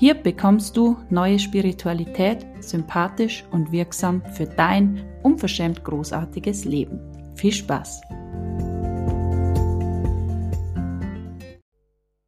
Hier 0.00 0.14
bekommst 0.14 0.76
du 0.76 0.96
neue 1.10 1.40
Spiritualität, 1.40 2.46
sympathisch 2.60 3.44
und 3.50 3.72
wirksam 3.72 4.22
für 4.32 4.46
dein 4.46 5.04
unverschämt 5.24 5.82
großartiges 5.82 6.64
Leben. 6.64 7.00
Viel 7.34 7.50
Spaß! 7.50 8.02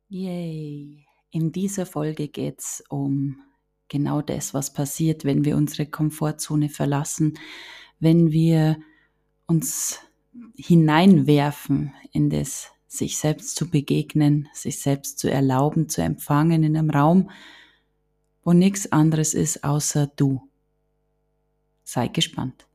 Yay! 0.08 1.06
In 1.30 1.52
dieser 1.52 1.86
Folge 1.86 2.26
geht 2.26 2.58
es 2.58 2.82
um 2.88 3.36
genau 3.86 4.20
das, 4.20 4.52
was 4.52 4.72
passiert, 4.72 5.24
wenn 5.24 5.44
wir 5.44 5.56
unsere 5.56 5.86
Komfortzone 5.86 6.70
verlassen, 6.70 7.38
wenn 8.00 8.32
wir 8.32 8.78
uns 9.46 10.00
hineinwerfen 10.56 11.92
in 12.10 12.30
das, 12.30 12.72
sich 12.88 13.16
selbst 13.16 13.54
zu 13.54 13.70
begegnen, 13.70 14.48
sich 14.52 14.80
selbst 14.80 15.20
zu 15.20 15.30
erlauben, 15.30 15.88
zu 15.88 16.02
empfangen 16.02 16.64
in 16.64 16.76
einem 16.76 16.90
Raum, 16.90 17.30
wo 18.42 18.52
nichts 18.52 18.90
anderes 18.92 19.34
ist 19.34 19.64
außer 19.64 20.06
du. 20.16 20.48
Sei 21.84 22.08
gespannt. 22.08 22.66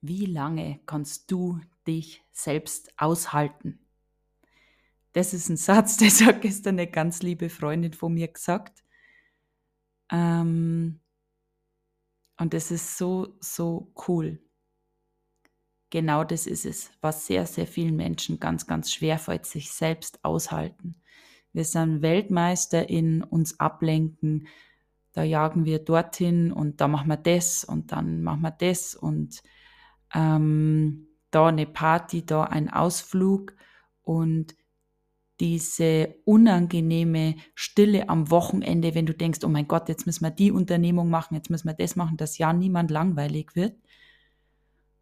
Wie 0.00 0.26
lange 0.26 0.80
kannst 0.86 1.30
du 1.30 1.60
dich 1.86 2.22
selbst 2.32 2.92
aushalten? 2.96 3.78
Das 5.12 5.34
ist 5.34 5.48
ein 5.48 5.56
Satz, 5.56 5.96
das 5.98 6.22
hat 6.22 6.42
gestern 6.42 6.76
eine 6.76 6.86
ganz 6.86 7.22
liebe 7.22 7.50
Freundin 7.50 7.92
von 7.92 8.14
mir 8.14 8.28
gesagt. 8.28 8.84
Ähm, 10.10 11.00
und 12.38 12.54
das 12.54 12.70
ist 12.70 12.96
so, 12.96 13.36
so 13.40 13.92
cool. 14.08 14.40
Genau 15.90 16.22
das 16.22 16.46
ist 16.46 16.66
es, 16.66 16.90
was 17.00 17.26
sehr, 17.26 17.46
sehr 17.46 17.66
vielen 17.66 17.96
Menschen 17.96 18.38
ganz, 18.38 18.66
ganz 18.66 18.92
schwer 18.92 19.18
fällt, 19.18 19.46
sich 19.46 19.70
selbst 19.70 20.24
aushalten. 20.24 20.96
Wir 21.52 21.64
sind 21.64 22.02
Weltmeister 22.02 22.88
in 22.88 23.22
uns 23.22 23.58
ablenken. 23.58 24.48
Da 25.12 25.22
jagen 25.22 25.64
wir 25.64 25.78
dorthin 25.78 26.52
und 26.52 26.80
da 26.80 26.88
machen 26.88 27.08
wir 27.08 27.16
das 27.16 27.64
und 27.64 27.90
dann 27.90 28.22
machen 28.22 28.42
wir 28.42 28.50
das 28.50 28.94
und 28.94 29.42
ähm, 30.14 31.08
da 31.30 31.46
eine 31.46 31.66
Party, 31.66 32.24
da 32.24 32.44
ein 32.44 32.70
Ausflug 32.70 33.54
und 34.02 34.54
diese 35.40 36.16
unangenehme 36.24 37.36
Stille 37.54 38.08
am 38.08 38.30
Wochenende, 38.30 38.94
wenn 38.94 39.06
du 39.06 39.14
denkst, 39.14 39.40
oh 39.44 39.48
mein 39.48 39.68
Gott, 39.68 39.88
jetzt 39.88 40.06
müssen 40.06 40.24
wir 40.24 40.30
die 40.30 40.50
Unternehmung 40.50 41.10
machen, 41.10 41.34
jetzt 41.34 41.50
müssen 41.50 41.68
wir 41.68 41.74
das 41.74 41.96
machen, 41.96 42.16
dass 42.16 42.38
ja 42.38 42.52
niemand 42.52 42.90
langweilig 42.90 43.54
wird. 43.54 43.76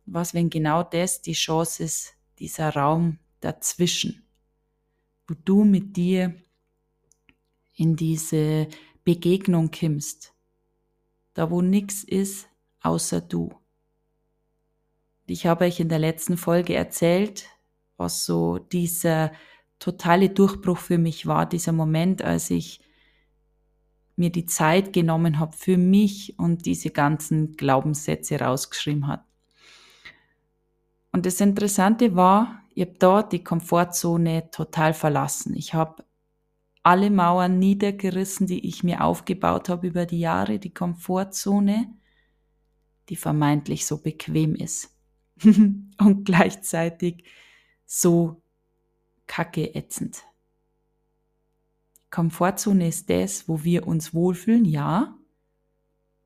Was, 0.05 0.34
wenn 0.34 0.51
genau 0.51 0.83
das 0.83 1.23
die 1.23 1.33
Chance 1.33 1.83
ist, 1.83 2.15
dieser 2.38 2.75
Raum 2.75 3.19
dazwischen, 3.41 4.25
wo 5.27 5.34
du 5.44 5.65
mit 5.65 5.97
dir 5.97 6.34
in 7.75 7.97
diese 7.97 8.69
Begegnung 9.05 9.71
kimmst, 9.71 10.34
da 11.34 11.50
wo 11.50 11.62
nichts 11.62 12.05
ist 12.05 12.49
außer 12.81 13.21
du. 13.21 13.53
Ich 15.27 15.47
habe 15.47 15.65
euch 15.65 15.81
in 15.81 15.88
der 15.88 15.99
letzten 15.99 16.37
Folge 16.37 16.75
erzählt, 16.75 17.49
was 17.97 18.25
so 18.25 18.59
dieser 18.59 19.32
totale 19.78 20.31
Durchbruch 20.31 20.78
für 20.78 20.98
mich 20.98 21.26
war, 21.26 21.47
dieser 21.47 21.72
Moment, 21.72 22.22
als 22.22 22.50
ich 22.50 22.81
mir 24.16 24.31
die 24.31 24.47
Zeit 24.47 24.92
genommen 24.92 25.38
habe 25.38 25.56
für 25.56 25.76
mich 25.76 26.38
und 26.38 26.64
diese 26.64 26.91
ganzen 26.91 27.56
Glaubenssätze 27.56 28.41
rausgeschrieben 28.41 29.06
hat. 29.06 29.25
Und 31.12 31.26
das 31.26 31.41
Interessante 31.41 32.16
war, 32.16 32.62
ich 32.75 32.82
habe 32.82 32.97
dort 32.98 33.32
die 33.32 33.44
Komfortzone 33.44 34.50
total 34.50 34.94
verlassen. 34.94 35.54
Ich 35.54 35.75
habe 35.75 36.04
alle 36.82 37.10
Mauern 37.10 37.58
niedergerissen, 37.58 38.47
die 38.47 38.66
ich 38.66 38.84
mir 38.84 39.03
aufgebaut 39.03 39.69
habe 39.69 39.88
über 39.88 40.06
die 40.06 40.20
Jahre, 40.20 40.58
die 40.58 40.72
Komfortzone, 40.72 41.93
die 43.08 43.16
vermeintlich 43.16 43.87
so 43.87 43.98
bequem 43.98 44.54
ist 44.54 44.94
und 45.43 46.25
gleichzeitig 46.25 47.25
so 47.87 48.43
kacke 49.26 49.75
ätzend. 49.75 50.25
Komfortzone 52.10 52.88
ist 52.88 53.10
das, 53.10 53.48
wo 53.48 53.64
wir 53.64 53.87
uns 53.87 54.14
wohlfühlen, 54.14 54.64
ja, 54.64 55.19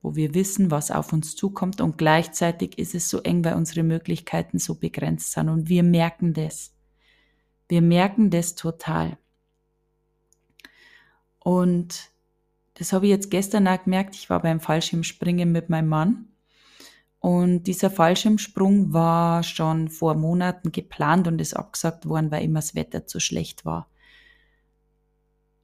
wo 0.03 0.15
wir 0.15 0.35
wissen, 0.35 0.71
was 0.71 0.91
auf 0.91 1.13
uns 1.13 1.37
zukommt 1.37 1.81
und 1.81 1.99
gleichzeitig 1.99 2.79
ist 2.79 2.95
es 2.95 3.11
so 3.11 3.21
eng, 3.23 3.45
weil 3.45 3.55
unsere 3.55 3.83
Möglichkeiten 3.83 4.59
so 4.59 4.75
begrenzt 4.75 5.33
sind 5.33 5.49
und 5.49 5.69
wir 5.69 5.83
merken 5.83 6.33
das. 6.33 6.75
Wir 7.69 7.83
merken 7.83 8.31
das 8.31 8.55
total. 8.55 9.19
Und 11.39 12.11
das 12.75 12.93
habe 12.93 13.07
ich 13.07 13.11
jetzt 13.11 13.31
gestern 13.31 13.69
auch 13.69 13.83
gemerkt. 13.83 14.15
Ich 14.15 14.31
war 14.31 14.41
beim 14.41 14.61
Fallschirmspringen 14.61 15.53
mit 15.53 15.69
meinem 15.69 15.89
Mann 15.89 16.29
und 17.21 17.65
dieser 17.65 17.91
Fallschirmsprung 17.91 18.95
war 18.95 19.43
schon 19.43 19.89
vor 19.89 20.15
Monaten 20.15 20.73
geplant 20.73 21.29
und 21.29 21.39
ist 21.39 21.55
abgesagt 21.55 22.07
worden, 22.07 22.31
weil 22.31 22.43
immer 22.43 22.61
das 22.61 22.75
Wetter 22.75 23.07
zu 23.07 23.21
schlecht 23.21 23.67
war. 23.67 23.89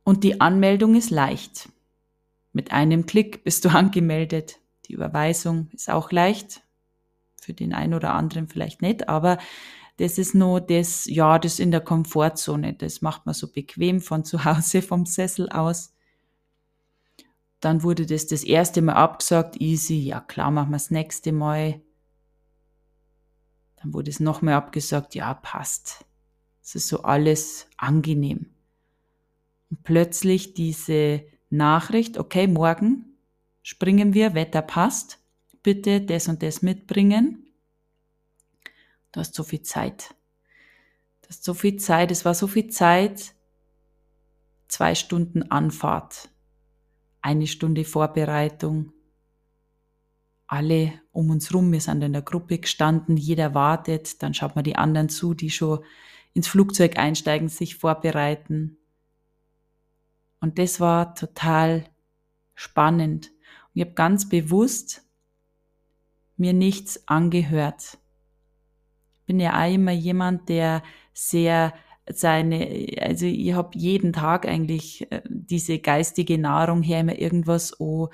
Und 0.04 0.22
die 0.22 0.40
Anmeldung 0.40 0.94
ist 0.94 1.10
leicht. 1.10 1.70
Mit 2.52 2.72
einem 2.72 3.06
Klick 3.06 3.42
bist 3.42 3.64
du 3.64 3.68
angemeldet. 3.70 4.60
Die 4.86 4.92
Überweisung 4.92 5.68
ist 5.72 5.90
auch 5.90 6.12
leicht. 6.12 6.60
Für 7.40 7.54
den 7.54 7.72
einen 7.72 7.94
oder 7.94 8.12
anderen 8.12 8.48
vielleicht 8.48 8.82
nicht, 8.82 9.08
aber 9.08 9.38
das 9.98 10.18
ist 10.18 10.34
nur 10.34 10.60
das, 10.60 11.06
ja, 11.06 11.38
das 11.38 11.58
in 11.58 11.70
der 11.70 11.80
Komfortzone. 11.80 12.74
Das 12.74 13.00
macht 13.00 13.24
man 13.24 13.34
so 13.34 13.50
bequem 13.50 14.00
von 14.00 14.24
zu 14.24 14.44
Hause, 14.44 14.82
vom 14.82 15.06
Sessel 15.06 15.48
aus. 15.48 15.95
Dann 17.60 17.82
wurde 17.82 18.06
das 18.06 18.26
das 18.26 18.44
erste 18.44 18.82
Mal 18.82 18.94
abgesagt, 18.94 19.60
easy, 19.60 19.98
ja 19.98 20.20
klar, 20.20 20.50
machen 20.50 20.70
wir 20.70 20.76
das 20.76 20.90
nächste 20.90 21.32
Mal. 21.32 21.80
Dann 23.76 23.94
wurde 23.94 24.10
es 24.10 24.20
nochmal 24.20 24.54
abgesagt, 24.54 25.14
ja, 25.14 25.32
passt. 25.34 26.04
Es 26.62 26.74
ist 26.74 26.88
so 26.88 27.02
alles 27.02 27.68
angenehm. 27.76 28.50
Und 29.70 29.82
plötzlich 29.84 30.54
diese 30.54 31.24
Nachricht, 31.50 32.18
okay, 32.18 32.46
morgen 32.46 33.16
springen 33.62 34.14
wir, 34.14 34.34
Wetter 34.34 34.62
passt, 34.62 35.18
bitte 35.62 36.00
das 36.00 36.28
und 36.28 36.42
das 36.42 36.62
mitbringen. 36.62 37.46
Du 39.12 39.20
hast 39.20 39.34
so 39.34 39.44
viel 39.44 39.62
Zeit. 39.62 40.14
Du 41.22 41.28
hast 41.30 41.42
so 41.42 41.54
viel 41.54 41.76
Zeit, 41.76 42.10
es 42.10 42.24
war 42.24 42.34
so 42.34 42.46
viel 42.46 42.68
Zeit, 42.68 43.34
zwei 44.68 44.94
Stunden 44.94 45.50
Anfahrt 45.50 46.28
eine 47.26 47.48
Stunde 47.48 47.84
Vorbereitung. 47.84 48.92
Alle 50.46 50.92
um 51.10 51.30
uns 51.30 51.52
rum, 51.52 51.72
wir 51.72 51.80
sind 51.80 52.02
in 52.02 52.12
der 52.12 52.22
Gruppe 52.22 52.58
gestanden, 52.58 53.16
jeder 53.16 53.52
wartet, 53.52 54.22
dann 54.22 54.32
schaut 54.32 54.54
man 54.54 54.62
die 54.62 54.76
anderen 54.76 55.08
zu, 55.08 55.34
die 55.34 55.50
schon 55.50 55.80
ins 56.34 56.46
Flugzeug 56.46 56.98
einsteigen, 56.98 57.48
sich 57.48 57.74
vorbereiten. 57.74 58.76
Und 60.38 60.60
das 60.60 60.78
war 60.78 61.16
total 61.16 61.84
spannend. 62.54 63.32
Und 63.64 63.70
ich 63.74 63.82
habe 63.82 63.94
ganz 63.94 64.28
bewusst 64.28 65.02
mir 66.36 66.52
nichts 66.52 67.08
angehört. 67.08 67.98
Ich 69.18 69.26
bin 69.26 69.40
ja 69.40 69.60
auch 69.60 69.72
immer 69.72 69.90
jemand, 69.90 70.48
der 70.48 70.84
sehr 71.12 71.74
seine, 72.12 72.86
also 73.00 73.26
ich 73.26 73.52
habe 73.52 73.76
jeden 73.76 74.12
Tag 74.12 74.46
eigentlich 74.46 75.10
äh, 75.10 75.22
diese 75.28 75.78
geistige 75.78 76.38
Nahrung 76.38 76.82
her 76.82 77.00
immer 77.00 77.18
irgendwas 77.18 77.80
oh, 77.80 78.08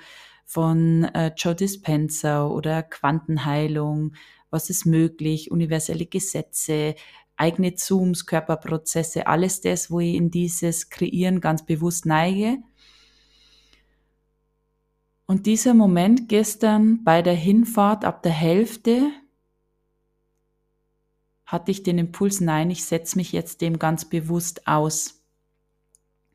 von 0.45 1.03
äh, 1.05 1.31
Joe 1.37 1.55
Dispenza 1.55 2.47
oder 2.47 2.83
Quantenheilung, 2.83 4.13
was 4.49 4.69
ist 4.69 4.85
möglich, 4.85 5.51
universelle 5.51 6.05
Gesetze, 6.05 6.95
eigene 7.37 7.75
Zooms, 7.75 8.25
Körperprozesse, 8.25 9.27
alles 9.27 9.61
das, 9.61 9.89
wo 9.89 9.99
ich 9.99 10.15
in 10.15 10.31
dieses 10.31 10.89
Kreieren 10.89 11.41
ganz 11.41 11.65
bewusst 11.65 12.05
neige. 12.05 12.57
Und 15.25 15.45
dieser 15.45 15.73
Moment 15.73 16.29
gestern 16.29 17.03
bei 17.03 17.21
der 17.21 17.33
Hinfahrt 17.33 18.05
ab 18.05 18.21
der 18.23 18.33
Hälfte 18.33 19.11
hatte 21.53 21.69
ich 21.69 21.83
den 21.83 21.99
Impuls, 21.99 22.41
nein, 22.41 22.71
ich 22.71 22.83
setze 22.83 23.15
mich 23.15 23.31
jetzt 23.31 23.61
dem 23.61 23.77
ganz 23.77 24.05
bewusst 24.05 24.65
aus. 24.65 25.21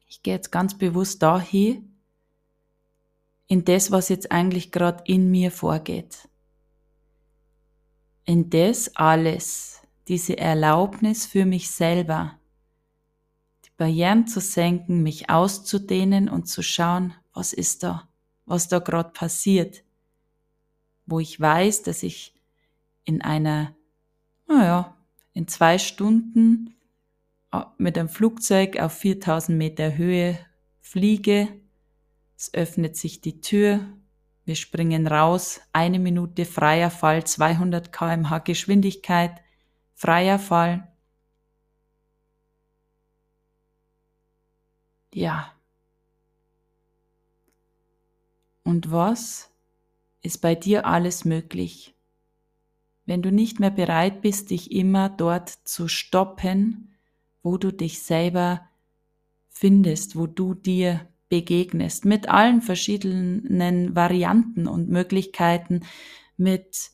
Ich 0.06 0.22
gehe 0.22 0.34
jetzt 0.34 0.52
ganz 0.52 0.78
bewusst 0.78 1.24
dahin, 1.24 1.98
in 3.48 3.64
das, 3.64 3.90
was 3.90 4.10
jetzt 4.10 4.30
eigentlich 4.30 4.70
gerade 4.70 5.02
in 5.06 5.28
mir 5.28 5.50
vorgeht. 5.50 6.28
In 8.26 8.48
das 8.48 8.94
alles, 8.94 9.82
diese 10.06 10.38
Erlaubnis 10.38 11.26
für 11.26 11.46
mich 11.46 11.68
selber, 11.68 12.38
die 13.64 13.72
Barrieren 13.76 14.28
zu 14.28 14.40
senken, 14.40 15.02
mich 15.02 15.30
auszudehnen 15.30 16.28
und 16.28 16.46
zu 16.46 16.62
schauen, 16.62 17.12
was 17.32 17.52
ist 17.52 17.82
da, 17.82 18.08
was 18.46 18.68
da 18.68 18.78
gerade 18.78 19.10
passiert, 19.10 19.82
wo 21.06 21.18
ich 21.18 21.40
weiß, 21.40 21.82
dass 21.82 22.04
ich 22.04 22.36
in 23.02 23.20
einer, 23.20 23.74
naja, 24.46 24.94
in 25.38 25.46
zwei 25.46 25.78
Stunden 25.78 26.74
äh, 27.52 27.62
mit 27.78 27.96
einem 27.96 28.08
Flugzeug 28.08 28.80
auf 28.80 28.92
4000 28.92 29.56
Meter 29.56 29.96
Höhe 29.96 30.36
fliege 30.80 31.48
es 32.36 32.54
öffnet 32.54 32.96
sich 32.96 33.20
die 33.20 33.40
Tür, 33.40 33.80
wir 34.44 34.54
springen 34.54 35.06
raus, 35.08 35.60
eine 35.72 35.98
Minute 35.98 36.44
freier 36.44 36.90
Fall, 36.90 37.24
200 37.24 37.92
kmh 37.92 38.38
Geschwindigkeit, 38.38 39.40
freier 39.94 40.38
Fall. 40.38 40.86
Ja. 45.12 45.52
Und 48.62 48.92
was 48.92 49.50
ist 50.22 50.38
bei 50.40 50.54
dir 50.54 50.86
alles 50.86 51.24
möglich? 51.24 51.97
Wenn 53.08 53.22
du 53.22 53.32
nicht 53.32 53.58
mehr 53.58 53.70
bereit 53.70 54.20
bist, 54.20 54.50
dich 54.50 54.70
immer 54.70 55.08
dort 55.08 55.48
zu 55.48 55.88
stoppen, 55.88 56.92
wo 57.42 57.56
du 57.56 57.72
dich 57.72 58.02
selber 58.02 58.68
findest, 59.48 60.14
wo 60.14 60.26
du 60.26 60.52
dir 60.52 61.08
begegnest, 61.30 62.04
mit 62.04 62.28
allen 62.28 62.60
verschiedenen 62.60 63.96
Varianten 63.96 64.68
und 64.68 64.90
Möglichkeiten, 64.90 65.86
mit 66.36 66.90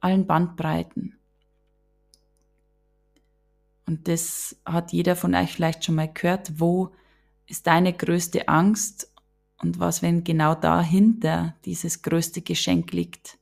allen 0.00 0.26
Bandbreiten. 0.26 1.18
Und 3.84 4.08
das 4.08 4.56
hat 4.64 4.94
jeder 4.94 5.16
von 5.16 5.34
euch 5.34 5.52
vielleicht 5.52 5.84
schon 5.84 5.96
mal 5.96 6.10
gehört. 6.10 6.58
Wo 6.60 6.94
ist 7.46 7.66
deine 7.66 7.92
größte 7.92 8.48
Angst 8.48 9.12
und 9.58 9.78
was, 9.78 10.00
wenn 10.00 10.24
genau 10.24 10.54
dahinter 10.54 11.56
dieses 11.66 12.00
größte 12.00 12.40
Geschenk 12.40 12.92
liegt? 12.92 13.36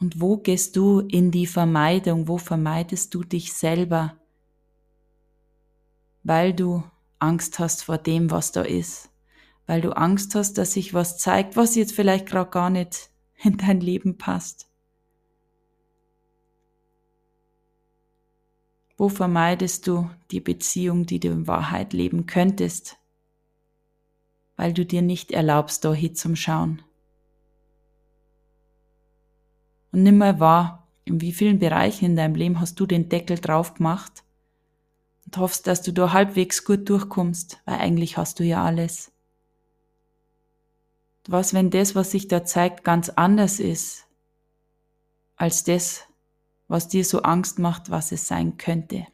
Und 0.00 0.20
wo 0.20 0.36
gehst 0.36 0.76
du 0.76 1.00
in 1.00 1.30
die 1.30 1.46
Vermeidung? 1.46 2.28
Wo 2.28 2.38
vermeidest 2.38 3.14
du 3.14 3.24
dich 3.24 3.52
selber? 3.52 4.18
weil 6.28 6.52
du 6.52 6.84
Angst 7.18 7.58
hast 7.58 7.84
vor 7.84 7.96
dem, 7.96 8.30
was 8.30 8.52
da 8.52 8.60
ist, 8.60 9.10
weil 9.66 9.80
du 9.80 9.96
Angst 9.96 10.34
hast, 10.34 10.58
dass 10.58 10.72
sich 10.72 10.92
was 10.92 11.16
zeigt, 11.16 11.56
was 11.56 11.74
jetzt 11.74 11.94
vielleicht 11.94 12.26
gerade 12.26 12.50
gar 12.50 12.68
nicht 12.68 13.10
in 13.42 13.56
dein 13.56 13.80
Leben 13.80 14.18
passt. 14.18 14.68
Wo 18.98 19.08
vermeidest 19.08 19.86
du 19.86 20.10
die 20.32 20.40
Beziehung, 20.40 21.06
die 21.06 21.18
du 21.18 21.28
in 21.28 21.46
Wahrheit 21.46 21.94
leben 21.94 22.26
könntest, 22.26 22.98
weil 24.56 24.74
du 24.74 24.84
dir 24.84 25.02
nicht 25.02 25.30
erlaubst, 25.30 25.84
da 25.84 25.94
zum 26.14 26.36
Schauen? 29.98 30.04
Und 30.04 30.04
nimm 30.04 30.18
mal 30.18 30.40
wahr, 30.40 30.86
in 31.04 31.20
wie 31.20 31.32
vielen 31.32 31.58
Bereichen 31.58 32.04
in 32.04 32.16
deinem 32.16 32.34
Leben 32.36 32.60
hast 32.60 32.78
du 32.78 32.86
den 32.86 33.08
Deckel 33.08 33.38
drauf 33.38 33.74
gemacht 33.74 34.24
und 35.26 35.36
hoffst, 35.38 35.66
dass 35.66 35.82
du 35.82 35.92
da 35.92 36.12
halbwegs 36.12 36.64
gut 36.64 36.88
durchkommst, 36.88 37.60
weil 37.64 37.78
eigentlich 37.78 38.16
hast 38.16 38.38
du 38.38 38.44
ja 38.44 38.64
alles. 38.64 39.10
Was, 41.26 41.52
wenn 41.52 41.70
das, 41.70 41.94
was 41.94 42.12
sich 42.12 42.28
da 42.28 42.44
zeigt, 42.44 42.84
ganz 42.84 43.10
anders 43.10 43.60
ist 43.60 44.06
als 45.36 45.62
das, 45.62 46.04
was 46.68 46.88
dir 46.88 47.04
so 47.04 47.22
Angst 47.22 47.58
macht, 47.58 47.90
was 47.90 48.12
es 48.12 48.26
sein 48.26 48.56
könnte? 48.56 49.06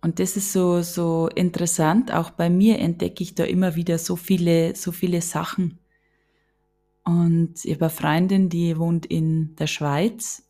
Und 0.00 0.18
das 0.18 0.36
ist 0.36 0.52
so, 0.52 0.82
so 0.82 1.28
interessant. 1.28 2.12
Auch 2.12 2.30
bei 2.30 2.50
mir 2.50 2.78
entdecke 2.78 3.22
ich 3.22 3.34
da 3.34 3.44
immer 3.44 3.76
wieder 3.76 3.98
so 3.98 4.16
viele, 4.16 4.74
so 4.74 4.92
viele 4.92 5.20
Sachen. 5.22 5.81
Und 7.04 7.64
ich 7.64 7.74
habe 7.74 7.86
eine 7.86 7.90
Freundin, 7.90 8.48
die 8.48 8.78
wohnt 8.78 9.06
in 9.06 9.56
der 9.56 9.66
Schweiz 9.66 10.44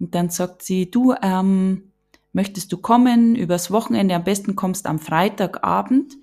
und 0.00 0.14
dann 0.14 0.30
sagt 0.30 0.62
sie, 0.62 0.90
du, 0.90 1.14
ähm, 1.22 1.92
möchtest 2.32 2.72
du 2.72 2.78
kommen 2.78 3.34
übers 3.36 3.70
Wochenende? 3.70 4.14
Am 4.14 4.24
besten 4.24 4.56
kommst 4.56 4.86
am 4.86 4.98
Freitagabend, 4.98 6.16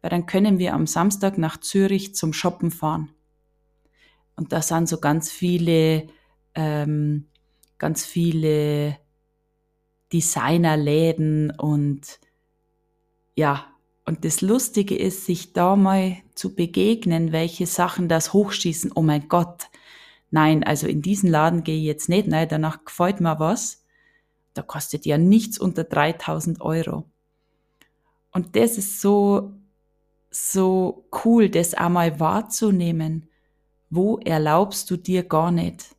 weil 0.00 0.10
dann 0.10 0.26
können 0.26 0.58
wir 0.58 0.74
am 0.74 0.86
Samstag 0.86 1.38
nach 1.38 1.58
Zürich 1.58 2.14
zum 2.14 2.32
Shoppen 2.32 2.70
fahren. 2.70 3.10
Und 4.36 4.52
da 4.52 4.62
sind 4.62 4.88
so 4.88 4.98
ganz 4.98 5.30
viele, 5.30 6.06
ähm, 6.54 7.26
ganz 7.76 8.06
viele 8.06 8.98
Designerläden 10.12 11.50
und 11.50 12.18
ja, 13.34 13.66
und 14.08 14.24
das 14.24 14.40
Lustige 14.40 14.96
ist, 14.96 15.26
sich 15.26 15.52
da 15.52 15.76
mal 15.76 16.16
zu 16.34 16.54
begegnen, 16.54 17.30
welche 17.30 17.66
Sachen 17.66 18.08
das 18.08 18.32
hochschießen. 18.32 18.92
Oh 18.94 19.02
mein 19.02 19.28
Gott, 19.28 19.66
nein, 20.30 20.64
also 20.64 20.86
in 20.86 21.02
diesen 21.02 21.28
Laden 21.28 21.62
gehe 21.62 21.76
ich 21.76 21.84
jetzt 21.84 22.08
nicht, 22.08 22.26
nein, 22.26 22.48
danach 22.48 22.86
gefällt 22.86 23.20
mir 23.20 23.38
was. 23.38 23.84
Da 24.54 24.62
kostet 24.62 25.04
ja 25.04 25.18
nichts 25.18 25.58
unter 25.58 25.84
3000 25.84 26.62
Euro. 26.62 27.04
Und 28.32 28.56
das 28.56 28.78
ist 28.78 29.02
so, 29.02 29.52
so 30.30 31.06
cool, 31.22 31.50
das 31.50 31.74
einmal 31.74 32.18
wahrzunehmen. 32.18 33.28
Wo 33.90 34.16
erlaubst 34.20 34.90
du 34.90 34.96
dir 34.96 35.22
gar 35.22 35.50
nicht, 35.50 35.94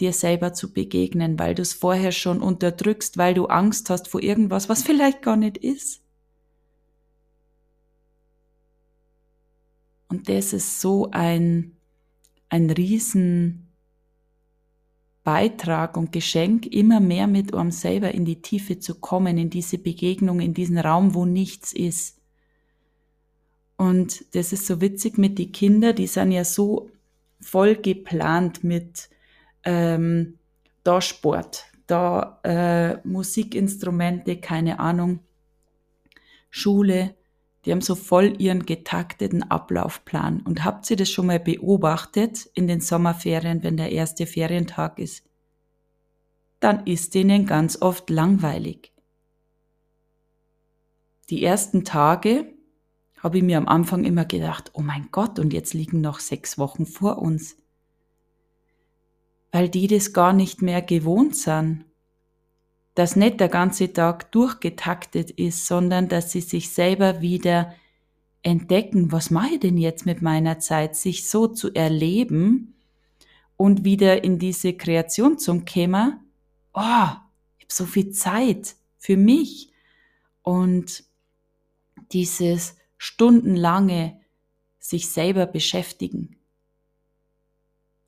dir 0.00 0.14
selber 0.14 0.54
zu 0.54 0.72
begegnen, 0.72 1.38
weil 1.38 1.54
du 1.54 1.60
es 1.60 1.74
vorher 1.74 2.12
schon 2.12 2.40
unterdrückst, 2.40 3.18
weil 3.18 3.34
du 3.34 3.44
Angst 3.44 3.90
hast 3.90 4.08
vor 4.08 4.22
irgendwas, 4.22 4.70
was 4.70 4.82
vielleicht 4.84 5.20
gar 5.20 5.36
nicht 5.36 5.58
ist. 5.58 6.00
Und 10.16 10.30
das 10.30 10.54
ist 10.54 10.80
so 10.80 11.10
ein 11.10 11.76
ein 12.48 12.70
riesen 12.70 13.68
Beitrag 15.24 15.98
und 15.98 16.10
Geschenk, 16.10 16.64
immer 16.64 17.00
mehr 17.00 17.26
mit 17.26 17.52
einem 17.52 17.70
selber 17.70 18.12
in 18.12 18.24
die 18.24 18.40
Tiefe 18.40 18.78
zu 18.78 18.94
kommen, 18.94 19.36
in 19.36 19.50
diese 19.50 19.76
Begegnung, 19.76 20.40
in 20.40 20.54
diesen 20.54 20.78
Raum, 20.78 21.14
wo 21.14 21.26
nichts 21.26 21.74
ist. 21.74 22.18
Und 23.76 24.34
das 24.34 24.54
ist 24.54 24.66
so 24.66 24.80
witzig 24.80 25.18
mit 25.18 25.38
den 25.38 25.52
Kindern, 25.52 25.96
die 25.96 26.06
sind 26.06 26.32
ja 26.32 26.44
so 26.44 26.88
voll 27.40 27.76
geplant 27.76 28.64
mit 28.64 29.10
ähm, 29.64 30.38
da 30.82 31.02
Sport, 31.02 31.64
da 31.86 32.40
äh, 32.42 33.06
Musikinstrumente, 33.06 34.38
keine 34.38 34.78
Ahnung, 34.78 35.18
Schule, 36.48 37.14
die 37.66 37.72
haben 37.72 37.80
so 37.80 37.96
voll 37.96 38.40
ihren 38.40 38.64
getakteten 38.64 39.42
Ablaufplan. 39.42 40.40
Und 40.40 40.64
habt 40.64 40.88
ihr 40.88 40.96
das 40.96 41.10
schon 41.10 41.26
mal 41.26 41.40
beobachtet 41.40 42.48
in 42.54 42.68
den 42.68 42.80
Sommerferien, 42.80 43.64
wenn 43.64 43.76
der 43.76 43.90
erste 43.90 44.24
Ferientag 44.24 45.00
ist? 45.00 45.24
Dann 46.60 46.86
ist 46.86 47.14
denen 47.14 47.44
ganz 47.44 47.82
oft 47.82 48.08
langweilig. 48.08 48.92
Die 51.28 51.42
ersten 51.42 51.84
Tage 51.84 52.54
habe 53.18 53.38
ich 53.38 53.42
mir 53.42 53.58
am 53.58 53.66
Anfang 53.66 54.04
immer 54.04 54.24
gedacht, 54.24 54.70
oh 54.74 54.82
mein 54.82 55.08
Gott, 55.10 55.40
und 55.40 55.52
jetzt 55.52 55.74
liegen 55.74 56.00
noch 56.00 56.20
sechs 56.20 56.58
Wochen 56.58 56.86
vor 56.86 57.18
uns. 57.18 57.56
Weil 59.50 59.68
die 59.68 59.88
das 59.88 60.12
gar 60.12 60.32
nicht 60.32 60.62
mehr 60.62 60.82
gewohnt 60.82 61.34
sind 61.34 61.84
dass 62.96 63.14
nicht 63.14 63.40
der 63.40 63.50
ganze 63.50 63.92
Tag 63.92 64.32
durchgetaktet 64.32 65.30
ist, 65.30 65.66
sondern 65.66 66.08
dass 66.08 66.32
sie 66.32 66.40
sich 66.40 66.70
selber 66.70 67.20
wieder 67.20 67.74
entdecken, 68.42 69.12
was 69.12 69.30
mache 69.30 69.54
ich 69.54 69.60
denn 69.60 69.76
jetzt 69.76 70.06
mit 70.06 70.22
meiner 70.22 70.58
Zeit, 70.60 70.96
sich 70.96 71.28
so 71.28 71.46
zu 71.46 71.74
erleben 71.74 72.74
und 73.58 73.84
wieder 73.84 74.24
in 74.24 74.38
diese 74.38 74.72
Kreation 74.72 75.38
zum 75.38 75.66
Kämmer, 75.66 76.20
oh, 76.72 76.80
ich 77.58 77.64
habe 77.64 77.68
so 77.68 77.84
viel 77.84 78.12
Zeit 78.12 78.76
für 78.96 79.18
mich 79.18 79.72
und 80.40 81.04
dieses 82.12 82.76
stundenlange 82.96 84.20
sich 84.78 85.10
selber 85.10 85.44
beschäftigen. 85.44 86.35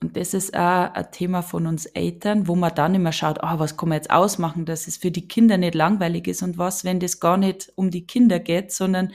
Und 0.01 0.17
das 0.17 0.33
ist 0.33 0.55
auch 0.55 0.93
ein 0.93 1.11
Thema 1.11 1.43
von 1.43 1.67
uns 1.67 1.87
Eltern, 1.87 2.47
wo 2.47 2.55
man 2.55 2.75
dann 2.75 2.95
immer 2.95 3.13
schaut, 3.13 3.39
oh, 3.43 3.59
was 3.59 3.77
kann 3.77 3.89
man 3.89 3.97
jetzt 3.97 4.11
ausmachen, 4.11 4.65
dass 4.65 4.87
es 4.87 4.97
für 4.97 5.11
die 5.11 5.27
Kinder 5.27 5.59
nicht 5.59 5.75
langweilig 5.75 6.29
ist 6.29 6.43
und 6.43 6.57
was, 6.57 6.85
wenn 6.85 7.01
das 7.01 7.19
gar 7.19 7.37
nicht 7.37 7.73
um 7.75 7.91
die 7.91 8.07
Kinder 8.07 8.39
geht, 8.39 8.71
sondern 8.71 9.13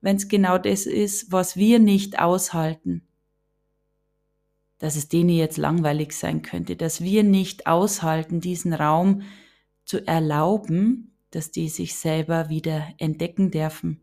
wenn 0.00 0.16
es 0.16 0.28
genau 0.28 0.58
das 0.58 0.86
ist, 0.86 1.30
was 1.30 1.56
wir 1.56 1.78
nicht 1.78 2.18
aushalten. 2.18 3.06
Dass 4.78 4.96
es 4.96 5.08
denen 5.08 5.30
jetzt 5.30 5.56
langweilig 5.56 6.12
sein 6.12 6.42
könnte, 6.42 6.74
dass 6.74 7.00
wir 7.00 7.22
nicht 7.22 7.66
aushalten, 7.66 8.40
diesen 8.40 8.72
Raum 8.72 9.22
zu 9.84 10.04
erlauben, 10.06 11.16
dass 11.30 11.50
die 11.52 11.68
sich 11.68 11.96
selber 11.96 12.48
wieder 12.48 12.88
entdecken 12.98 13.50
dürfen. 13.50 14.00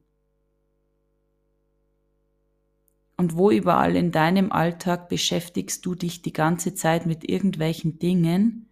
Und 3.17 3.37
wo 3.37 3.49
überall 3.49 3.95
in 3.95 4.11
deinem 4.11 4.51
Alltag 4.51 5.07
beschäftigst 5.07 5.85
du 5.85 5.95
dich 5.95 6.21
die 6.21 6.33
ganze 6.33 6.75
Zeit 6.75 7.05
mit 7.05 7.27
irgendwelchen 7.27 7.97
Dingen, 7.97 8.69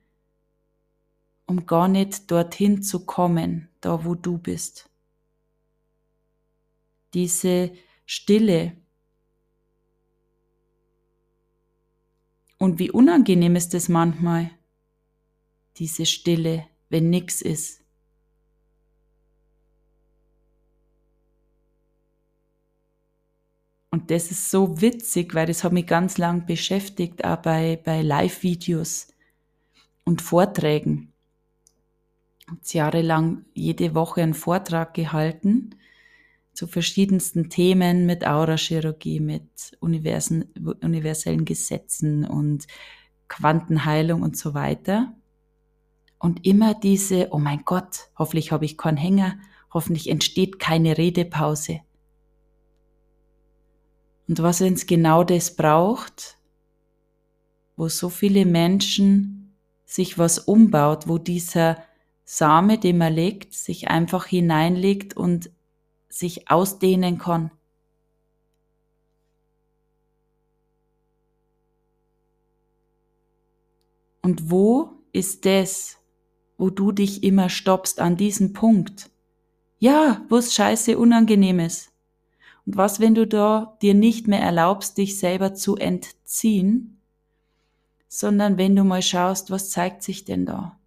um 1.45 1.65
gar 1.65 1.87
nicht 1.87 2.29
dorthin 2.29 2.83
zu 2.83 3.05
kommen, 3.05 3.69
da 3.79 4.03
wo 4.03 4.15
du 4.15 4.37
bist. 4.37 4.89
Diese 7.13 7.71
Stille. 8.05 8.75
Und 12.57 12.79
wie 12.79 12.91
unangenehm 12.91 13.55
ist 13.55 13.73
es 13.73 13.87
manchmal, 13.87 14.51
diese 15.77 16.05
Stille, 16.05 16.65
wenn 16.89 17.09
nichts 17.09 17.41
ist. 17.41 17.82
Und 23.93 24.09
das 24.09 24.31
ist 24.31 24.49
so 24.49 24.81
witzig, 24.81 25.35
weil 25.35 25.45
das 25.45 25.63
hat 25.63 25.71
mich 25.71 25.85
ganz 25.85 26.17
lang 26.17 26.47
beschäftigt, 26.47 27.23
auch 27.23 27.37
bei, 27.37 27.79
bei 27.85 28.01
Live-Videos 28.01 29.07
und 30.03 30.19
Vorträgen. 30.23 31.13
Ich 32.63 32.73
jahrelang 32.73 33.45
jede 33.53 33.93
Woche 33.93 34.23
einen 34.23 34.33
Vortrag 34.33 34.95
gehalten 34.95 35.75
zu 36.53 36.65
verschiedensten 36.65 37.51
Themen 37.51 38.07
mit 38.07 38.25
Aurachirurgie, 38.25 39.19
mit 39.19 39.77
Universen, 39.79 40.45
universellen 40.81 41.45
Gesetzen 41.45 42.25
und 42.25 42.65
Quantenheilung 43.27 44.23
und 44.23 44.35
so 44.35 44.55
weiter. 44.55 45.13
Und 46.17 46.47
immer 46.47 46.73
diese, 46.73 47.27
oh 47.29 47.37
mein 47.37 47.61
Gott, 47.63 48.09
hoffentlich 48.17 48.51
habe 48.51 48.65
ich 48.65 48.75
keinen 48.75 48.97
Hänger, 48.97 49.37
hoffentlich 49.71 50.09
entsteht 50.09 50.57
keine 50.57 50.97
Redepause. 50.97 51.81
Und 54.27 54.41
was 54.41 54.61
uns 54.61 54.85
genau 54.85 55.23
das 55.23 55.55
braucht, 55.55 56.37
wo 57.75 57.89
so 57.89 58.09
viele 58.09 58.45
Menschen 58.45 59.55
sich 59.85 60.17
was 60.17 60.39
umbaut, 60.39 61.07
wo 61.07 61.17
dieser 61.17 61.77
Same, 62.23 62.79
den 62.79 62.97
man 62.97 63.13
legt, 63.13 63.53
sich 63.53 63.89
einfach 63.89 64.25
hineinlegt 64.25 65.15
und 65.15 65.51
sich 66.09 66.49
ausdehnen 66.49 67.17
kann. 67.17 67.51
Und 74.21 74.49
wo 74.49 74.91
ist 75.11 75.45
das, 75.45 75.97
wo 76.57 76.69
du 76.69 76.91
dich 76.91 77.23
immer 77.23 77.49
stoppst 77.49 77.99
an 77.99 78.15
diesem 78.15 78.53
Punkt? 78.53 79.11
Ja, 79.79 80.25
wo 80.29 80.37
es 80.37 80.53
scheiße 80.53 80.97
unangenehm 80.97 81.59
ist. 81.59 81.92
Und 82.65 82.77
was, 82.77 82.99
wenn 82.99 83.15
du 83.15 83.27
da 83.27 83.77
dir 83.81 83.93
nicht 83.93 84.27
mehr 84.27 84.39
erlaubst, 84.39 84.97
dich 84.97 85.19
selber 85.19 85.53
zu 85.53 85.75
entziehen, 85.75 87.01
sondern 88.07 88.57
wenn 88.57 88.75
du 88.75 88.83
mal 88.83 89.01
schaust, 89.01 89.51
was 89.51 89.69
zeigt 89.69 90.03
sich 90.03 90.23
denn 90.23 90.45
da? 90.45 90.79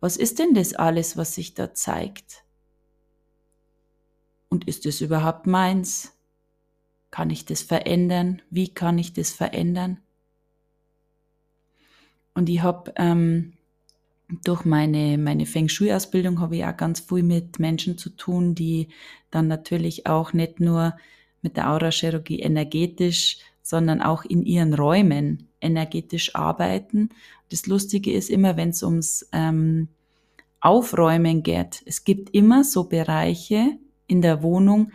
Was 0.00 0.16
ist 0.16 0.38
denn 0.38 0.54
das 0.54 0.74
alles, 0.74 1.16
was 1.16 1.34
sich 1.34 1.54
da 1.54 1.72
zeigt? 1.72 2.44
Und 4.50 4.68
ist 4.68 4.86
es 4.86 5.00
überhaupt 5.00 5.46
meins? 5.46 6.12
Kann 7.10 7.30
ich 7.30 7.46
das 7.46 7.62
verändern? 7.62 8.42
Wie 8.50 8.68
kann 8.68 8.98
ich 8.98 9.14
das 9.14 9.30
verändern? 9.30 10.00
Und 12.34 12.48
ich 12.48 12.62
habe 12.62 12.92
ähm, 12.96 13.53
durch 14.28 14.64
meine, 14.64 15.18
meine 15.18 15.46
Feng 15.46 15.68
Shui-Ausbildung 15.68 16.40
habe 16.40 16.56
ich 16.56 16.64
auch 16.64 16.76
ganz 16.76 17.00
viel 17.00 17.22
mit 17.22 17.58
Menschen 17.58 17.98
zu 17.98 18.10
tun, 18.10 18.54
die 18.54 18.88
dann 19.30 19.48
natürlich 19.48 20.06
auch 20.06 20.32
nicht 20.32 20.60
nur 20.60 20.96
mit 21.42 21.56
der 21.56 21.70
Aura-Chirurgie 21.70 22.40
energetisch, 22.40 23.38
sondern 23.62 24.00
auch 24.00 24.24
in 24.24 24.42
ihren 24.42 24.74
Räumen 24.74 25.48
energetisch 25.60 26.34
arbeiten. 26.34 27.10
Das 27.50 27.66
Lustige 27.66 28.12
ist 28.12 28.30
immer, 28.30 28.56
wenn 28.56 28.70
es 28.70 28.82
ums 28.82 29.28
ähm, 29.32 29.88
Aufräumen 30.60 31.42
geht, 31.42 31.82
es 31.84 32.04
gibt 32.04 32.30
immer 32.34 32.64
so 32.64 32.84
Bereiche 32.84 33.78
in 34.06 34.22
der 34.22 34.42
Wohnung, 34.42 34.92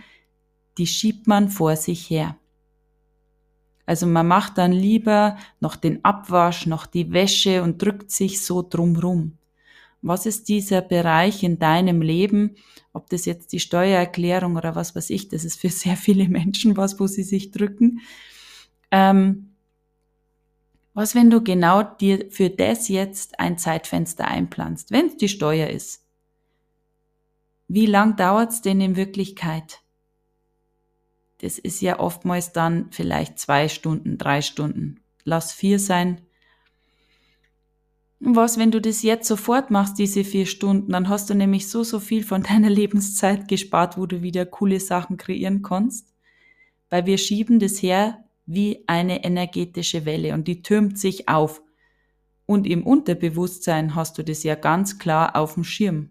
die 0.79 0.87
schiebt 0.87 1.27
man 1.27 1.49
vor 1.49 1.75
sich 1.75 2.09
her. 2.09 2.38
Also 3.89 4.05
man 4.05 4.27
macht 4.27 4.59
dann 4.59 4.71
lieber 4.71 5.35
noch 5.61 5.75
den 5.75 6.05
Abwasch, 6.05 6.67
noch 6.67 6.85
die 6.85 7.11
Wäsche 7.11 7.63
und 7.63 7.81
drückt 7.81 8.11
sich 8.11 8.39
so 8.45 8.61
drumrum. 8.61 9.39
Was 10.03 10.27
ist 10.27 10.47
dieser 10.47 10.83
Bereich 10.83 11.41
in 11.41 11.57
deinem 11.57 12.03
Leben? 12.03 12.55
Ob 12.93 13.09
das 13.09 13.25
jetzt 13.25 13.51
die 13.51 13.59
Steuererklärung 13.59 14.57
oder 14.57 14.75
was 14.75 14.95
weiß 14.95 15.09
ich, 15.09 15.29
das 15.29 15.43
ist 15.43 15.59
für 15.59 15.69
sehr 15.69 15.97
viele 15.97 16.29
Menschen 16.29 16.77
was, 16.77 16.99
wo 16.99 17.07
sie 17.07 17.23
sich 17.23 17.49
drücken. 17.49 18.01
Ähm, 18.91 19.55
was, 20.93 21.15
wenn 21.15 21.31
du 21.31 21.43
genau 21.43 21.81
dir 21.81 22.29
für 22.29 22.51
das 22.51 22.89
jetzt 22.89 23.39
ein 23.39 23.57
Zeitfenster 23.57 24.27
einplanst, 24.27 24.91
wenn 24.91 25.07
es 25.07 25.17
die 25.17 25.29
Steuer 25.29 25.67
ist? 25.67 26.05
Wie 27.67 27.87
lang 27.87 28.17
dauert's 28.17 28.61
denn 28.61 28.81
in 28.81 28.95
Wirklichkeit? 28.95 29.81
Das 31.39 31.57
ist 31.57 31.81
ja 31.81 31.99
oftmals 31.99 32.51
dann 32.51 32.87
vielleicht 32.91 33.39
zwei 33.39 33.69
Stunden, 33.69 34.17
drei 34.17 34.41
Stunden. 34.41 34.99
Lass 35.23 35.51
vier 35.51 35.79
sein. 35.79 36.21
Was, 38.19 38.57
wenn 38.57 38.71
du 38.71 38.81
das 38.81 39.01
jetzt 39.01 39.27
sofort 39.27 39.71
machst, 39.71 39.97
diese 39.97 40.25
vier 40.25 40.45
Stunden, 40.45 40.91
dann 40.91 41.07
hast 41.07 41.29
du 41.29 41.35
nämlich 41.35 41.69
so, 41.69 41.83
so 41.83 42.01
viel 42.01 42.23
von 42.23 42.43
deiner 42.49 42.69
Lebenszeit 42.69 43.47
gespart, 43.47 43.97
wo 43.97 44.05
du 44.05 44.21
wieder 44.21 44.45
coole 44.45 44.79
Sachen 44.79 45.17
kreieren 45.17 45.61
kannst. 45.61 46.13
Weil 46.89 47.05
wir 47.05 47.17
schieben 47.17 47.59
das 47.59 47.81
her 47.81 48.23
wie 48.45 48.83
eine 48.87 49.23
energetische 49.23 50.05
Welle 50.05 50.33
und 50.33 50.47
die 50.47 50.61
türmt 50.61 50.99
sich 50.99 51.29
auf. 51.29 51.61
Und 52.45 52.65
im 52.65 52.83
Unterbewusstsein 52.83 53.93
hast 53.93 54.17
du 54.17 54.23
das 54.23 54.43
ja 54.43 54.55
ganz 54.55 54.97
klar 54.97 55.35
auf 55.35 55.53
dem 55.53 55.63
Schirm, 55.63 56.09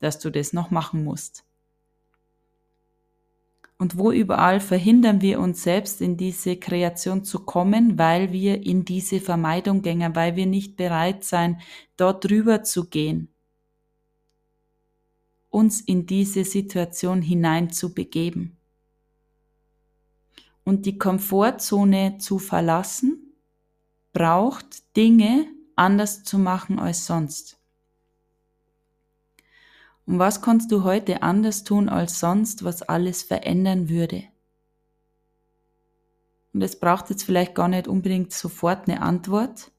dass 0.00 0.18
du 0.18 0.30
das 0.30 0.54
noch 0.54 0.70
machen 0.70 1.04
musst. 1.04 1.43
Und 3.76 3.98
wo 3.98 4.12
überall 4.12 4.60
verhindern 4.60 5.20
wir 5.20 5.40
uns 5.40 5.62
selbst 5.62 6.00
in 6.00 6.16
diese 6.16 6.56
Kreation 6.56 7.24
zu 7.24 7.40
kommen, 7.40 7.98
weil 7.98 8.32
wir 8.32 8.64
in 8.64 8.84
diese 8.84 9.20
Vermeidung 9.20 9.82
gehen, 9.82 10.14
weil 10.14 10.36
wir 10.36 10.46
nicht 10.46 10.76
bereit 10.76 11.24
sein, 11.24 11.60
dort 11.96 12.24
drüber 12.24 12.62
zu 12.62 12.88
gehen, 12.88 13.34
uns 15.50 15.80
in 15.80 16.06
diese 16.06 16.44
Situation 16.44 17.20
hinein 17.20 17.70
zu 17.70 17.94
begeben. 17.94 18.56
Und 20.64 20.86
die 20.86 20.96
Komfortzone 20.96 22.18
zu 22.18 22.38
verlassen, 22.38 23.34
braucht 24.12 24.96
Dinge 24.96 25.46
anders 25.76 26.22
zu 26.22 26.38
machen 26.38 26.78
als 26.78 27.06
sonst. 27.06 27.58
Und 30.06 30.18
was 30.18 30.42
kannst 30.42 30.70
du 30.70 30.84
heute 30.84 31.22
anders 31.22 31.64
tun 31.64 31.88
als 31.88 32.20
sonst, 32.20 32.64
was 32.64 32.82
alles 32.82 33.22
verändern 33.22 33.88
würde? 33.88 34.24
Und 36.52 36.62
es 36.62 36.78
braucht 36.78 37.10
jetzt 37.10 37.24
vielleicht 37.24 37.54
gar 37.54 37.68
nicht 37.68 37.88
unbedingt 37.88 38.32
sofort 38.32 38.88
eine 38.88 39.02
Antwort, 39.02 39.72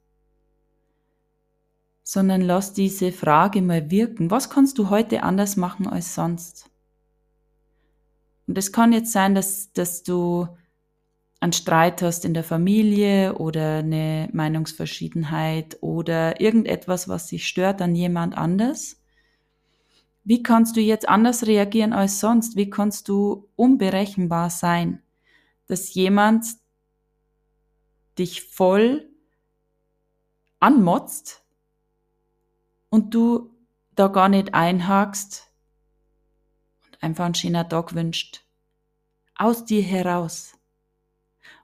sondern 2.02 2.42
lass 2.42 2.72
diese 2.72 3.12
Frage 3.12 3.62
mal 3.62 3.90
wirken. 3.90 4.30
Was 4.30 4.50
kannst 4.50 4.78
du 4.78 4.90
heute 4.90 5.22
anders 5.22 5.56
machen 5.56 5.86
als 5.86 6.14
sonst? 6.14 6.70
Und 8.46 8.58
es 8.58 8.72
kann 8.72 8.92
jetzt 8.92 9.10
sein, 9.10 9.34
dass, 9.34 9.72
dass 9.72 10.02
du 10.02 10.48
einen 11.40 11.52
Streit 11.52 12.02
hast 12.02 12.24
in 12.24 12.34
der 12.34 12.44
Familie 12.44 13.34
oder 13.34 13.78
eine 13.78 14.28
Meinungsverschiedenheit 14.32 15.78
oder 15.80 16.40
irgendetwas, 16.40 17.08
was 17.08 17.28
sich 17.28 17.46
stört 17.46 17.82
an 17.82 17.94
jemand 17.94 18.36
anders. 18.36 19.02
Wie 20.26 20.42
kannst 20.42 20.74
du 20.76 20.80
jetzt 20.80 21.08
anders 21.08 21.46
reagieren 21.46 21.92
als 21.92 22.18
sonst? 22.18 22.56
Wie 22.56 22.68
kannst 22.68 23.08
du 23.08 23.48
unberechenbar 23.54 24.50
sein, 24.50 25.00
dass 25.68 25.94
jemand 25.94 26.44
dich 28.18 28.42
voll 28.42 29.08
anmotzt 30.58 31.44
und 32.88 33.14
du 33.14 33.54
da 33.94 34.08
gar 34.08 34.28
nicht 34.28 34.52
einhakst 34.52 35.46
und 36.86 37.00
einfach 37.04 37.26
einen 37.26 37.36
schönen 37.36 37.68
Tag 37.68 37.94
wünscht. 37.94 38.44
Aus 39.36 39.64
dir 39.64 39.82
heraus. 39.82 40.54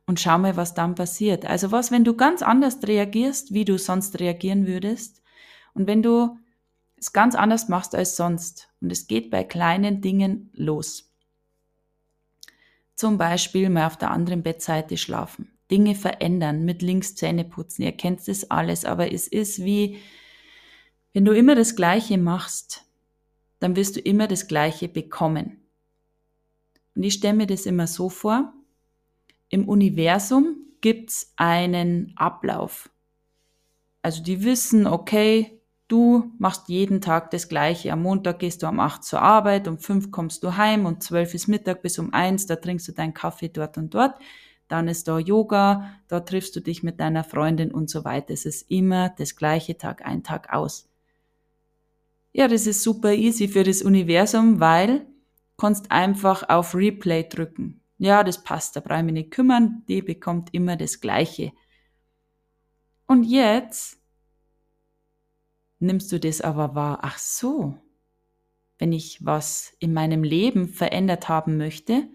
und 0.06 0.20
schau 0.20 0.38
mal, 0.38 0.56
was 0.56 0.74
dann 0.74 0.94
passiert. 0.94 1.46
Also 1.46 1.72
was, 1.72 1.90
wenn 1.90 2.04
du 2.04 2.14
ganz 2.14 2.42
anders 2.42 2.78
reagierst, 2.84 3.54
wie 3.54 3.64
du 3.64 3.76
sonst 3.76 4.20
reagieren 4.20 4.68
würdest 4.68 5.20
und 5.74 5.88
wenn 5.88 6.02
du 6.02 6.38
es 7.02 7.12
ganz 7.12 7.34
anders 7.34 7.68
machst 7.68 7.94
als 7.94 8.16
sonst 8.16 8.68
und 8.80 8.92
es 8.92 9.08
geht 9.08 9.30
bei 9.30 9.42
kleinen 9.42 10.00
Dingen 10.00 10.50
los. 10.54 11.12
Zum 12.94 13.18
Beispiel 13.18 13.70
mal 13.70 13.86
auf 13.86 13.96
der 13.96 14.12
anderen 14.12 14.42
Bettseite 14.44 14.96
schlafen, 14.96 15.50
Dinge 15.70 15.96
verändern, 15.96 16.64
mit 16.64 16.80
links 16.80 17.16
Zähne 17.16 17.44
putzen. 17.44 17.82
Ihr 17.82 17.92
kennt 17.92 18.28
das 18.28 18.50
alles, 18.50 18.84
aber 18.84 19.12
es 19.12 19.26
ist 19.26 19.64
wie, 19.64 19.98
wenn 21.12 21.24
du 21.24 21.32
immer 21.32 21.56
das 21.56 21.74
Gleiche 21.74 22.18
machst, 22.18 22.84
dann 23.58 23.74
wirst 23.74 23.96
du 23.96 24.00
immer 24.00 24.28
das 24.28 24.46
Gleiche 24.46 24.88
bekommen. 24.88 25.60
Und 26.94 27.02
ich 27.02 27.14
stelle 27.14 27.34
mir 27.34 27.46
das 27.46 27.66
immer 27.66 27.88
so 27.88 28.10
vor, 28.10 28.52
im 29.48 29.68
Universum 29.68 30.56
gibt's 30.80 31.32
einen 31.36 32.12
Ablauf. 32.16 32.90
Also 34.02 34.22
die 34.22 34.44
wissen, 34.44 34.86
okay, 34.86 35.61
du 35.92 36.32
machst 36.38 36.68
jeden 36.68 37.02
Tag 37.02 37.30
das 37.30 37.48
Gleiche. 37.48 37.92
Am 37.92 38.02
Montag 38.02 38.38
gehst 38.38 38.62
du 38.62 38.66
um 38.66 38.80
8 38.80 39.04
zur 39.04 39.20
Arbeit, 39.20 39.68
um 39.68 39.78
5 39.78 40.10
kommst 40.10 40.42
du 40.42 40.56
heim, 40.56 40.86
um 40.86 41.00
12 41.00 41.34
ist 41.34 41.48
Mittag 41.48 41.82
bis 41.82 41.98
um 41.98 42.14
1, 42.14 42.46
da 42.46 42.56
trinkst 42.56 42.88
du 42.88 42.92
deinen 42.92 43.12
Kaffee 43.12 43.50
dort 43.50 43.76
und 43.76 43.94
dort. 43.94 44.18
Dann 44.68 44.88
ist 44.88 45.06
da 45.06 45.18
Yoga, 45.18 45.90
da 46.08 46.20
triffst 46.20 46.56
du 46.56 46.60
dich 46.60 46.82
mit 46.82 46.98
deiner 46.98 47.24
Freundin 47.24 47.70
und 47.72 47.90
so 47.90 48.06
weiter. 48.06 48.32
Es 48.32 48.46
ist 48.46 48.70
immer 48.70 49.10
das 49.10 49.36
gleiche 49.36 49.76
Tag 49.76 50.06
ein, 50.06 50.22
Tag 50.22 50.50
aus. 50.50 50.88
Ja, 52.32 52.48
das 52.48 52.66
ist 52.66 52.82
super 52.82 53.12
easy 53.12 53.46
für 53.46 53.62
das 53.62 53.82
Universum, 53.82 54.60
weil 54.60 55.06
kannst 55.58 55.90
einfach 55.90 56.48
auf 56.48 56.74
Replay 56.74 57.28
drücken. 57.28 57.82
Ja, 57.98 58.24
das 58.24 58.42
passt, 58.42 58.76
da 58.76 58.80
brauche 58.80 59.00
ich 59.00 59.04
mich 59.04 59.12
nicht 59.12 59.30
kümmern, 59.30 59.82
die 59.88 60.00
bekommt 60.00 60.54
immer 60.54 60.76
das 60.76 61.02
Gleiche. 61.02 61.52
Und 63.06 63.24
jetzt 63.24 64.01
nimmst 65.82 66.10
du 66.12 66.18
das 66.18 66.40
aber 66.40 66.74
wahr, 66.74 67.00
ach 67.02 67.18
so, 67.18 67.74
wenn 68.78 68.92
ich 68.92 69.24
was 69.24 69.76
in 69.78 69.92
meinem 69.92 70.24
Leben 70.24 70.68
verändert 70.68 71.28
haben 71.28 71.56
möchte, 71.56 72.08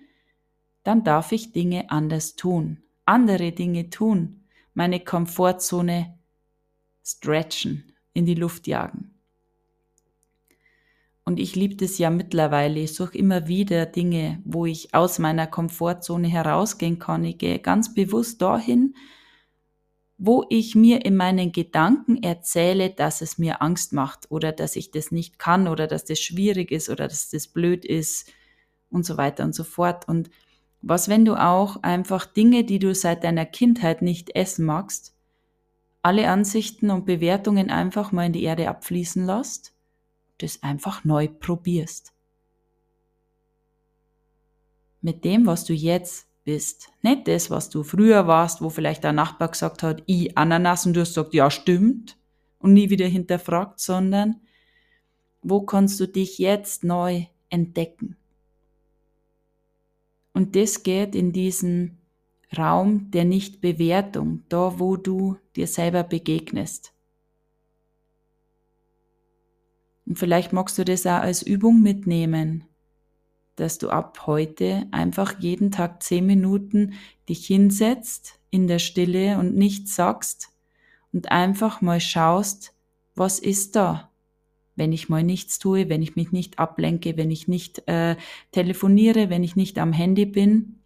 dann 0.83 1.03
darf 1.03 1.31
ich 1.31 1.51
Dinge 1.51 1.89
anders 1.91 2.35
tun, 2.35 2.83
andere 3.05 3.51
Dinge 3.51 3.89
tun, 3.89 4.45
meine 4.73 4.99
Komfortzone 4.99 6.17
stretchen, 7.03 7.93
in 8.13 8.25
die 8.25 8.35
Luft 8.35 8.67
jagen. 8.67 9.13
Und 11.23 11.39
ich 11.39 11.55
liebe 11.55 11.75
das 11.75 11.97
ja 11.97 12.09
mittlerweile. 12.09 12.79
Ich 12.79 12.95
suche 12.95 13.17
immer 13.17 13.47
wieder 13.47 13.85
Dinge, 13.85 14.41
wo 14.45 14.65
ich 14.65 14.93
aus 14.93 15.19
meiner 15.19 15.45
Komfortzone 15.45 16.29
herausgehen 16.29 16.99
kann. 16.99 17.25
Ich 17.25 17.37
gehe 17.37 17.59
ganz 17.59 17.93
bewusst 17.93 18.41
dahin, 18.41 18.95
wo 20.17 20.45
ich 20.49 20.75
mir 20.75 21.05
in 21.05 21.15
meinen 21.15 21.51
Gedanken 21.51 22.21
erzähle, 22.23 22.89
dass 22.89 23.21
es 23.21 23.37
mir 23.37 23.61
Angst 23.61 23.93
macht 23.93 24.31
oder 24.31 24.51
dass 24.51 24.75
ich 24.75 24.91
das 24.91 25.11
nicht 25.11 25.37
kann 25.37 25.67
oder 25.67 25.87
dass 25.87 26.05
das 26.05 26.19
schwierig 26.19 26.71
ist 26.71 26.89
oder 26.89 27.07
dass 27.07 27.29
das 27.29 27.47
blöd 27.47 27.85
ist 27.85 28.31
und 28.89 29.05
so 29.05 29.17
weiter 29.17 29.43
und 29.43 29.53
so 29.53 29.63
fort. 29.63 30.07
Und 30.07 30.29
was, 30.81 31.07
wenn 31.07 31.25
du 31.25 31.35
auch 31.35 31.83
einfach 31.83 32.25
Dinge, 32.25 32.63
die 32.63 32.79
du 32.79 32.95
seit 32.95 33.23
deiner 33.23 33.45
Kindheit 33.45 34.01
nicht 34.01 34.35
essen 34.35 34.65
magst, 34.65 35.13
alle 36.01 36.29
Ansichten 36.29 36.89
und 36.89 37.05
Bewertungen 37.05 37.69
einfach 37.69 38.11
mal 38.11 38.25
in 38.27 38.33
die 38.33 38.43
Erde 38.43 38.69
abfließen 38.69 39.25
lässt 39.25 39.73
das 40.37 40.61
einfach 40.63 41.03
neu 41.03 41.27
probierst. 41.27 42.13
Mit 45.01 45.25
dem, 45.25 45.45
was 45.45 45.65
du 45.65 45.73
jetzt 45.73 46.26
bist. 46.47 46.87
Nicht 47.01 47.27
das, 47.27 47.49
was 47.51 47.69
du 47.69 47.83
früher 47.83 48.25
warst, 48.25 48.61
wo 48.61 48.69
vielleicht 48.69 49.03
der 49.03 49.11
Nachbar 49.11 49.49
gesagt 49.49 49.83
hat, 49.83 50.01
i 50.07 50.31
Ananas 50.35 50.85
und 50.85 50.93
du 50.93 51.01
hast 51.01 51.09
gesagt, 51.09 51.33
ja 51.33 51.51
stimmt 51.51 52.17
und 52.59 52.71
nie 52.71 52.89
wieder 52.89 53.05
hinterfragt, 53.05 53.81
sondern 53.81 54.37
wo 55.41 55.63
kannst 55.63 55.99
du 55.99 56.07
dich 56.07 56.37
jetzt 56.37 56.85
neu 56.85 57.25
entdecken? 57.49 58.15
Und 60.33 60.55
das 60.55 60.83
geht 60.83 61.15
in 61.15 61.33
diesen 61.33 61.97
Raum 62.57 63.11
der 63.11 63.25
Nichtbewertung, 63.25 64.45
da 64.47 64.79
wo 64.79 64.95
du 64.95 65.35
dir 65.57 65.67
selber 65.67 66.03
begegnest. 66.03 66.93
Und 70.05 70.17
vielleicht 70.17 70.53
magst 70.53 70.77
du 70.77 70.85
das 70.85 71.05
auch 71.05 71.19
als 71.19 71.41
Übung 71.41 71.81
mitnehmen, 71.81 72.63
dass 73.57 73.79
du 73.79 73.89
ab 73.89 74.25
heute 74.27 74.87
einfach 74.91 75.39
jeden 75.39 75.71
Tag 75.71 76.01
zehn 76.01 76.25
Minuten 76.25 76.93
dich 77.27 77.45
hinsetzt 77.45 78.39
in 78.49 78.67
der 78.67 78.79
Stille 78.79 79.37
und 79.39 79.55
nichts 79.55 79.95
sagst 79.95 80.49
und 81.11 81.31
einfach 81.31 81.81
mal 81.81 81.99
schaust, 81.99 82.73
was 83.15 83.39
ist 83.39 83.75
da, 83.75 84.11
wenn 84.75 84.93
ich 84.93 85.09
mal 85.09 85.23
nichts 85.23 85.57
tue, 85.57 85.89
wenn 85.89 86.03
ich 86.03 86.15
mich 86.15 86.31
nicht 86.31 86.59
ablenke, 86.59 87.17
wenn 87.17 87.31
ich 87.31 87.47
nicht 87.47 87.87
äh, 87.87 88.15
telefoniere, 88.51 89.29
wenn 89.29 89.43
ich 89.43 89.55
nicht 89.55 89.79
am 89.79 89.91
Handy 89.91 90.27
bin. 90.27 90.79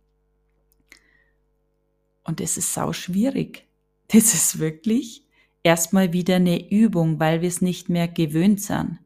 Und 2.24 2.40
das 2.40 2.58
ist 2.58 2.74
sau 2.74 2.94
schwierig. 2.94 3.68
Das 4.08 4.34
ist 4.34 4.60
wirklich 4.60 5.28
erstmal 5.62 6.14
wieder 6.14 6.38
eine 6.38 6.72
Übung, 6.72 7.20
weil 7.20 7.42
wir 7.42 7.50
es 7.50 7.62
nicht 7.62 7.90
mehr 7.90 8.08
gewöhnt 8.08 8.62
sind. 8.62 9.00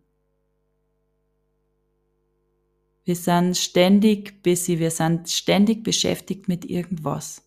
Wir 3.06 3.16
sind 3.16 3.56
ständig 3.56 4.42
busy, 4.42 4.80
wir 4.80 4.90
sind 4.90 5.30
ständig 5.30 5.84
beschäftigt 5.84 6.48
mit 6.48 6.66
irgendwas. 6.66 7.44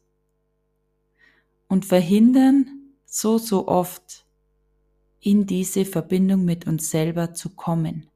Und 1.66 1.84
verhindern 1.84 2.94
so, 3.04 3.38
so 3.38 3.66
oft 3.66 4.24
in 5.20 5.46
diese 5.46 5.84
Verbindung 5.84 6.44
mit 6.44 6.66
uns 6.66 6.90
selber 6.90 7.34
zu 7.34 7.50
kommen. 7.50 8.08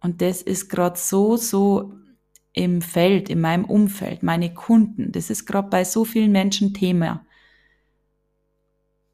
Und 0.00 0.20
das 0.20 0.42
ist 0.42 0.68
gerade 0.68 0.98
so, 0.98 1.36
so 1.36 1.94
im 2.52 2.82
Feld, 2.82 3.30
in 3.30 3.40
meinem 3.40 3.64
Umfeld, 3.64 4.24
meine 4.24 4.52
Kunden. 4.52 5.12
Das 5.12 5.30
ist 5.30 5.46
gerade 5.46 5.68
bei 5.68 5.84
so 5.84 6.04
vielen 6.04 6.32
Menschen 6.32 6.74
Thema. 6.74 7.24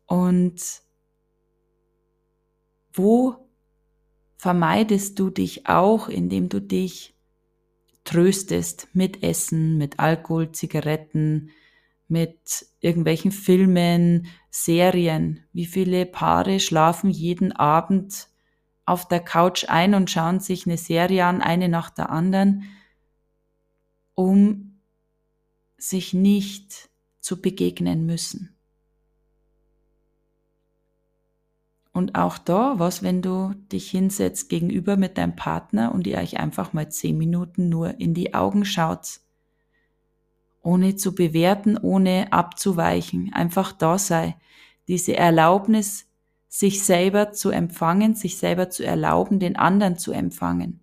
Und 0.07 0.81
wo 2.95 3.48
vermeidest 4.39 5.19
du 5.19 5.31
dich 5.31 5.67
auch, 5.67 6.09
indem 6.09 6.49
du 6.49 6.61
dich 6.61 7.15
tröstest 8.05 8.89
mit 8.95 9.23
Essen, 9.23 9.77
mit 9.77 9.99
Alkohol, 9.99 10.53
Zigaretten, 10.53 11.51
mit 12.07 12.67
irgendwelchen 12.81 13.33
Filmen, 13.33 14.29
Serien. 14.51 15.45
Wie 15.53 15.67
viele 15.67 16.07
Paare 16.07 16.61
schlafen 16.61 17.11
jeden 17.11 17.53
Abend 17.53 18.29
auf 18.87 19.07
der 19.07 19.21
Couch 19.21 19.67
ein 19.69 19.93
und 19.95 20.11
schauen 20.11 20.41
sich 20.41 20.67
eine 20.67 20.79
Serie 20.79 21.27
an, 21.27 21.43
eine 21.43 21.69
nach 21.69 21.91
der 21.91 22.09
anderen, 22.09 22.65
um 24.15 24.81
sich 25.77 26.15
nicht 26.15 26.89
zu 27.21 27.43
begegnen 27.43 28.07
müssen. 28.07 28.58
Und 31.99 32.15
auch 32.15 32.39
da, 32.39 32.79
was, 32.79 33.03
wenn 33.03 33.23
du 33.23 33.57
dich 33.73 33.91
hinsetzt 33.91 34.49
gegenüber 34.49 34.97
mit 34.97 35.19
deinem 35.19 35.35
Partner 35.35 35.93
und 35.93 36.07
ihr 36.07 36.19
euch 36.19 36.39
einfach 36.39 36.73
mal 36.73 36.89
zehn 36.89 37.19
Minuten 37.19 37.69
nur 37.69 37.99
in 37.99 38.15
die 38.15 38.35
Augen 38.35 38.65
schaut, 38.65 39.19
ohne 40.63 40.95
zu 40.95 41.13
bewerten, 41.13 41.77
ohne 41.77 42.33
abzuweichen, 42.33 43.33
einfach 43.33 43.73
da 43.73 43.99
sei, 43.99 44.37
diese 44.87 45.17
Erlaubnis, 45.17 46.07
sich 46.47 46.85
selber 46.85 47.33
zu 47.33 47.51
empfangen, 47.51 48.15
sich 48.15 48.37
selber 48.37 48.71
zu 48.71 48.87
erlauben, 48.87 49.41
den 49.41 49.57
anderen 49.57 49.99
zu 49.99 50.13
empfangen. 50.13 50.79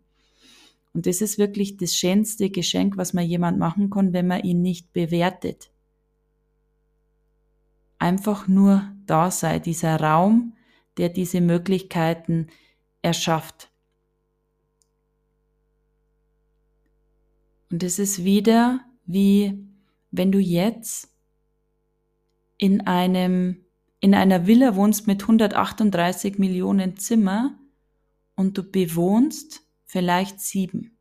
Und 0.93 1.05
das 1.05 1.21
ist 1.21 1.37
wirklich 1.37 1.77
das 1.77 1.95
schönste 1.95 2.49
Geschenk, 2.49 2.97
was 2.97 3.13
man 3.13 3.23
jemand 3.23 3.57
machen 3.57 3.89
kann, 3.89 4.11
wenn 4.11 4.27
man 4.27 4.43
ihn 4.43 4.61
nicht 4.61 4.91
bewertet. 4.91 5.71
Einfach 7.99 8.49
nur 8.49 8.91
da 9.05 9.31
sei, 9.31 9.59
dieser 9.59 10.01
Raum, 10.01 10.51
der 10.97 11.09
diese 11.09 11.41
Möglichkeiten 11.41 12.47
erschafft. 13.01 13.69
Und 17.71 17.83
es 17.83 17.99
ist 17.99 18.23
wieder 18.23 18.85
wie 19.05 19.65
wenn 20.11 20.31
du 20.31 20.39
jetzt 20.39 21.09
in 22.57 22.87
einem 22.87 23.61
in 23.99 24.13
einer 24.13 24.45
Villa 24.45 24.75
wohnst 24.75 25.07
mit 25.07 25.23
138 25.23 26.37
Millionen 26.37 26.95
Zimmer 26.97 27.57
und 28.35 28.57
du 28.57 28.63
bewohnst 28.63 29.63
vielleicht 29.85 30.39
sieben. 30.39 30.97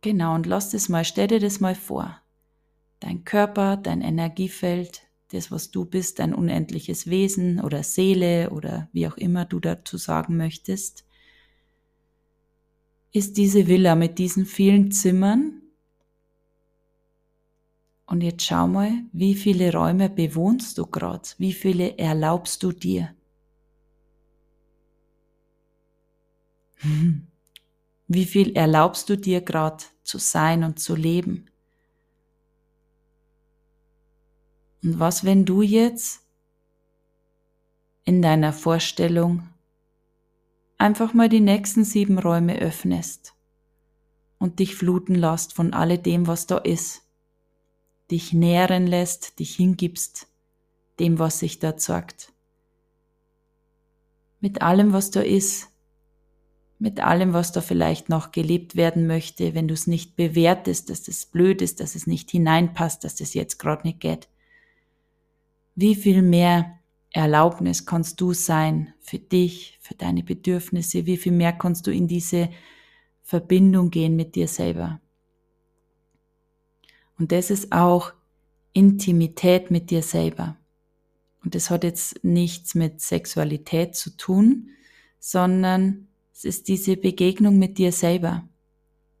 Genau, 0.00 0.34
und 0.34 0.46
lass 0.46 0.70
das 0.70 0.88
mal, 0.88 1.04
stell 1.04 1.28
dir 1.28 1.40
das 1.40 1.60
mal 1.60 1.74
vor. 1.74 2.20
Dein 2.98 3.24
Körper, 3.24 3.76
dein 3.76 4.00
Energiefeld, 4.00 5.02
das, 5.32 5.50
was 5.50 5.70
du 5.70 5.84
bist, 5.84 6.18
dein 6.18 6.34
unendliches 6.34 7.08
Wesen 7.08 7.60
oder 7.60 7.82
Seele 7.82 8.50
oder 8.50 8.88
wie 8.92 9.06
auch 9.06 9.16
immer 9.16 9.44
du 9.44 9.60
dazu 9.60 9.96
sagen 9.96 10.36
möchtest, 10.36 11.04
ist 13.12 13.36
diese 13.36 13.66
Villa 13.66 13.94
mit 13.94 14.18
diesen 14.18 14.46
vielen 14.46 14.92
Zimmern. 14.92 15.62
Und 18.06 18.22
jetzt 18.22 18.44
schau 18.44 18.66
mal, 18.66 18.92
wie 19.12 19.34
viele 19.34 19.72
Räume 19.72 20.10
bewohnst 20.10 20.78
du 20.78 20.86
gerade? 20.86 21.28
Wie 21.38 21.52
viele 21.52 21.96
erlaubst 21.96 22.62
du 22.62 22.72
dir? 22.72 23.14
Wie 28.08 28.24
viel 28.24 28.56
erlaubst 28.56 29.08
du 29.08 29.16
dir 29.16 29.40
gerade 29.40 29.84
zu 30.02 30.18
sein 30.18 30.64
und 30.64 30.80
zu 30.80 30.96
leben? 30.96 31.49
Und 34.82 34.98
was, 34.98 35.24
wenn 35.24 35.44
du 35.44 35.62
jetzt 35.62 36.22
in 38.04 38.22
deiner 38.22 38.52
Vorstellung 38.52 39.48
einfach 40.78 41.12
mal 41.12 41.28
die 41.28 41.40
nächsten 41.40 41.84
sieben 41.84 42.18
Räume 42.18 42.58
öffnest 42.58 43.34
und 44.38 44.58
dich 44.58 44.74
fluten 44.74 45.14
lässt 45.14 45.52
von 45.52 45.74
alledem, 45.74 46.26
was 46.26 46.46
da 46.46 46.56
ist, 46.58 47.02
dich 48.10 48.32
nähren 48.32 48.86
lässt, 48.86 49.38
dich 49.38 49.54
hingibst 49.54 50.28
dem, 50.98 51.18
was 51.18 51.38
sich 51.38 51.58
da 51.58 51.76
zeigt. 51.76 52.32
Mit 54.40 54.62
allem, 54.62 54.92
was 54.92 55.10
da 55.10 55.20
ist, 55.20 55.68
mit 56.78 57.00
allem, 57.00 57.34
was 57.34 57.52
da 57.52 57.60
vielleicht 57.60 58.08
noch 58.08 58.32
gelebt 58.32 58.74
werden 58.74 59.06
möchte, 59.06 59.54
wenn 59.54 59.68
du 59.68 59.74
es 59.74 59.86
nicht 59.86 60.16
bewertest, 60.16 60.88
dass 60.88 61.02
das 61.02 61.26
blöd 61.26 61.60
ist, 61.60 61.80
dass 61.80 61.94
es 61.94 62.06
nicht 62.06 62.30
hineinpasst, 62.30 63.04
dass 63.04 63.16
das 63.16 63.34
jetzt 63.34 63.58
gerade 63.58 63.86
nicht 63.86 64.00
geht. 64.00 64.28
Wie 65.74 65.94
viel 65.94 66.22
mehr 66.22 66.78
Erlaubnis 67.12 67.86
kannst 67.86 68.20
du 68.20 68.32
sein 68.32 68.94
für 69.00 69.18
dich, 69.18 69.78
für 69.80 69.94
deine 69.94 70.22
Bedürfnisse? 70.22 71.06
Wie 71.06 71.16
viel 71.16 71.32
mehr 71.32 71.52
kannst 71.52 71.86
du 71.86 71.90
in 71.90 72.06
diese 72.06 72.50
Verbindung 73.22 73.90
gehen 73.90 74.16
mit 74.16 74.34
dir 74.34 74.48
selber? 74.48 75.00
Und 77.18 77.32
das 77.32 77.50
ist 77.50 77.72
auch 77.72 78.12
Intimität 78.72 79.70
mit 79.70 79.90
dir 79.90 80.02
selber. 80.02 80.56
Und 81.44 81.54
das 81.54 81.70
hat 81.70 81.84
jetzt 81.84 82.22
nichts 82.24 82.74
mit 82.74 83.00
Sexualität 83.00 83.96
zu 83.96 84.16
tun, 84.16 84.70
sondern 85.18 86.08
es 86.32 86.44
ist 86.44 86.68
diese 86.68 86.96
Begegnung 86.96 87.58
mit 87.58 87.78
dir 87.78 87.92
selber, 87.92 88.48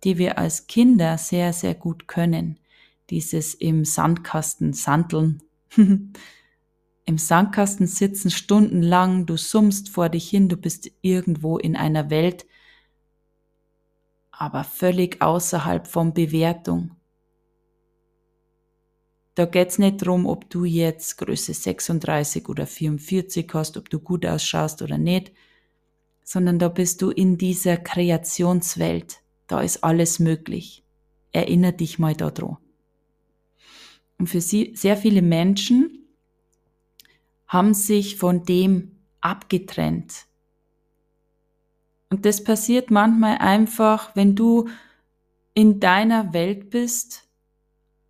die 0.04 0.18
wir 0.18 0.38
als 0.38 0.66
Kinder 0.66 1.18
sehr, 1.18 1.52
sehr 1.52 1.74
gut 1.74 2.08
können. 2.08 2.58
Dieses 3.10 3.54
im 3.54 3.84
Sandkasten 3.84 4.72
sandeln. 4.72 5.42
Im 7.04 7.18
Sandkasten 7.18 7.86
sitzen 7.86 8.30
stundenlang, 8.30 9.26
du 9.26 9.36
summst 9.36 9.88
vor 9.88 10.08
dich 10.08 10.28
hin, 10.28 10.48
du 10.48 10.56
bist 10.56 10.90
irgendwo 11.00 11.58
in 11.58 11.76
einer 11.76 12.10
Welt, 12.10 12.46
aber 14.30 14.64
völlig 14.64 15.20
außerhalb 15.20 15.86
von 15.86 16.14
Bewertung. 16.14 16.96
Da 19.34 19.46
geht's 19.46 19.78
nicht 19.78 19.98
drum, 19.98 20.26
ob 20.26 20.50
du 20.50 20.64
jetzt 20.64 21.16
Größe 21.18 21.54
36 21.54 22.48
oder 22.48 22.66
44 22.66 23.50
hast, 23.54 23.76
ob 23.76 23.88
du 23.88 24.00
gut 24.00 24.26
ausschaust 24.26 24.82
oder 24.82 24.98
nicht, 24.98 25.32
sondern 26.24 26.58
da 26.58 26.68
bist 26.68 27.00
du 27.02 27.10
in 27.10 27.38
dieser 27.38 27.76
Kreationswelt. 27.76 29.22
Da 29.46 29.62
ist 29.62 29.82
alles 29.82 30.18
möglich. 30.18 30.84
Erinner 31.32 31.72
dich 31.72 31.98
mal 31.98 32.14
daran. 32.14 32.58
Und 34.18 34.26
für 34.26 34.40
sehr 34.40 34.96
viele 34.96 35.22
Menschen 35.22 35.99
haben 37.50 37.74
sich 37.74 38.16
von 38.16 38.44
dem 38.44 38.96
abgetrennt. 39.20 40.24
Und 42.08 42.24
das 42.24 42.42
passiert 42.42 42.90
manchmal 42.90 43.36
einfach, 43.36 44.16
wenn 44.16 44.34
du 44.34 44.68
in 45.52 45.78
deiner 45.78 46.32
Welt 46.32 46.70
bist 46.70 47.28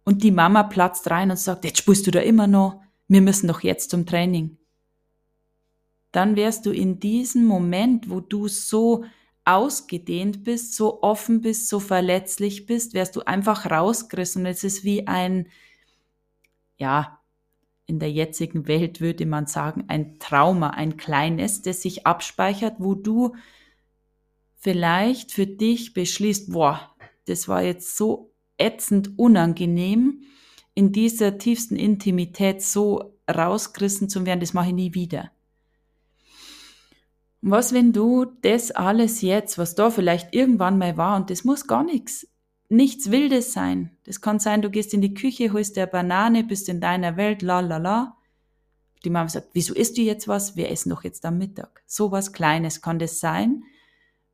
und 0.05 0.23
die 0.23 0.31
Mama 0.31 0.63
platzt 0.63 1.11
rein 1.11 1.33
und 1.33 1.39
sagt, 1.39 1.65
jetzt 1.65 1.79
spürst 1.79 2.07
du 2.07 2.13
da 2.13 2.21
immer 2.21 2.47
noch, 2.47 2.81
wir 3.09 3.21
müssen 3.21 3.49
doch 3.49 3.63
jetzt 3.63 3.91
zum 3.91 4.07
Training 4.07 4.57
dann 6.13 6.37
wärst 6.37 6.67
du 6.67 6.73
in 6.73 6.99
diesem 7.01 7.45
Moment, 7.45 8.11
wo 8.11 8.21
du 8.21 8.49
so 8.49 9.05
ausgedehnt 9.45 10.45
bist, 10.45 10.75
so 10.75 11.03
offen 11.03 11.41
bist, 11.41 11.69
so 11.69 11.81
verletzlich 11.81 12.67
bist, 12.67 12.95
wärst 12.95 13.17
du 13.17 13.23
einfach 13.23 13.71
rausgerissen. 13.71 14.43
Und 14.43 14.51
es 14.51 14.65
ist 14.65 14.85
wie 14.85 15.07
ein, 15.07 15.49
ja, 16.77 17.20
in 17.91 17.99
der 17.99 18.11
jetzigen 18.11 18.69
Welt 18.69 19.01
würde 19.01 19.27
man 19.27 19.47
sagen, 19.47 19.85
ein 19.89 20.19
Trauma, 20.21 20.71
ein 20.71 20.97
kleines, 20.97 21.61
das 21.61 21.83
sich 21.83 22.07
abspeichert, 22.07 22.77
wo 22.79 22.95
du 22.95 23.35
vielleicht 24.57 25.33
für 25.33 25.47
dich 25.47 25.93
beschließt, 25.93 26.53
boah, 26.53 26.95
das 27.27 27.49
war 27.49 27.63
jetzt 27.63 27.97
so 27.97 28.33
ätzend 28.57 29.19
unangenehm, 29.19 30.23
in 30.75 30.93
dieser 30.93 31.37
tiefsten 31.37 31.75
Intimität 31.75 32.63
so 32.63 33.19
rausgerissen 33.29 34.09
zu 34.09 34.25
werden, 34.25 34.41
das 34.41 34.55
mache 34.55 34.69
ich 34.69 34.75
nie 34.75 34.95
wieder. 34.95 35.33
Was, 37.43 37.73
wenn 37.73 37.93
du 37.93 38.27
das 38.43 38.71
alles 38.71 39.21
jetzt, 39.21 39.59
was 39.59 39.75
da 39.75 39.91
vielleicht 39.91 40.33
irgendwann 40.33 40.79
mal 40.79 40.97
war, 40.97 41.17
und 41.17 41.31
das 41.31 41.43
muss 41.43 41.67
gar 41.67 41.83
nichts, 41.83 42.30
nichts 42.71 43.11
Wildes 43.11 43.53
sein. 43.53 43.91
Das 44.05 44.21
kann 44.21 44.39
sein, 44.39 44.63
du 44.63 44.71
gehst 44.71 44.95
in 44.95 45.03
die 45.03 45.13
Küche, 45.13 45.53
holst 45.53 45.77
dir 45.77 45.83
eine 45.83 45.91
Banane, 45.91 46.45
bist 46.45 46.69
in 46.69 46.81
deiner 46.81 47.17
Welt, 47.17 47.43
la 47.43 47.61
la 47.61 47.77
la. 47.77 48.17
Die 49.05 49.11
Mama 49.11 49.29
sagt, 49.29 49.51
wieso 49.53 49.75
isst 49.75 49.99
du 49.99 50.03
jetzt 50.03 50.29
was? 50.29 50.57
Wir 50.57 50.71
essen 50.71 50.91
doch 50.91 51.05
jetzt 51.05 51.25
am 51.25 51.39
Mittag. 51.39 51.83
So 51.87 52.13
was 52.13 52.33
Kleines 52.33 52.81
kann 52.81 52.99
das 52.99 53.19
sein, 53.21 53.65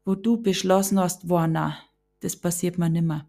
wo 0.04 0.14
du 0.14 0.42
beschlossen 0.42 1.00
hast, 1.00 1.28
boah, 1.28 1.46
na, 1.46 1.78
das 2.20 2.36
passiert 2.36 2.78
mir 2.78 2.90
nimmer. 2.90 3.26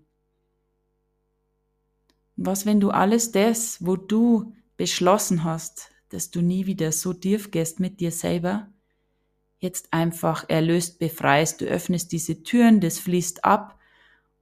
Was, 2.35 2.65
wenn 2.65 2.79
du 2.79 2.91
alles 2.91 3.31
das, 3.31 3.83
wo 3.83 3.95
du 3.95 4.53
beschlossen 4.75 5.43
hast, 5.43 5.91
dass 6.09 6.31
du 6.31 6.41
nie 6.41 6.65
wieder 6.65 6.91
so 6.91 7.13
tief 7.13 7.51
gehst 7.51 7.79
mit 7.79 7.99
dir 7.99 8.11
selber, 8.11 8.67
jetzt 9.59 9.91
einfach 9.91 10.47
erlöst 10.49 10.99
befreist. 10.99 11.61
Du 11.61 11.65
öffnest 11.65 12.11
diese 12.11 12.43
Türen, 12.43 12.79
das 12.79 12.99
fließt 12.99 13.43
ab 13.43 13.76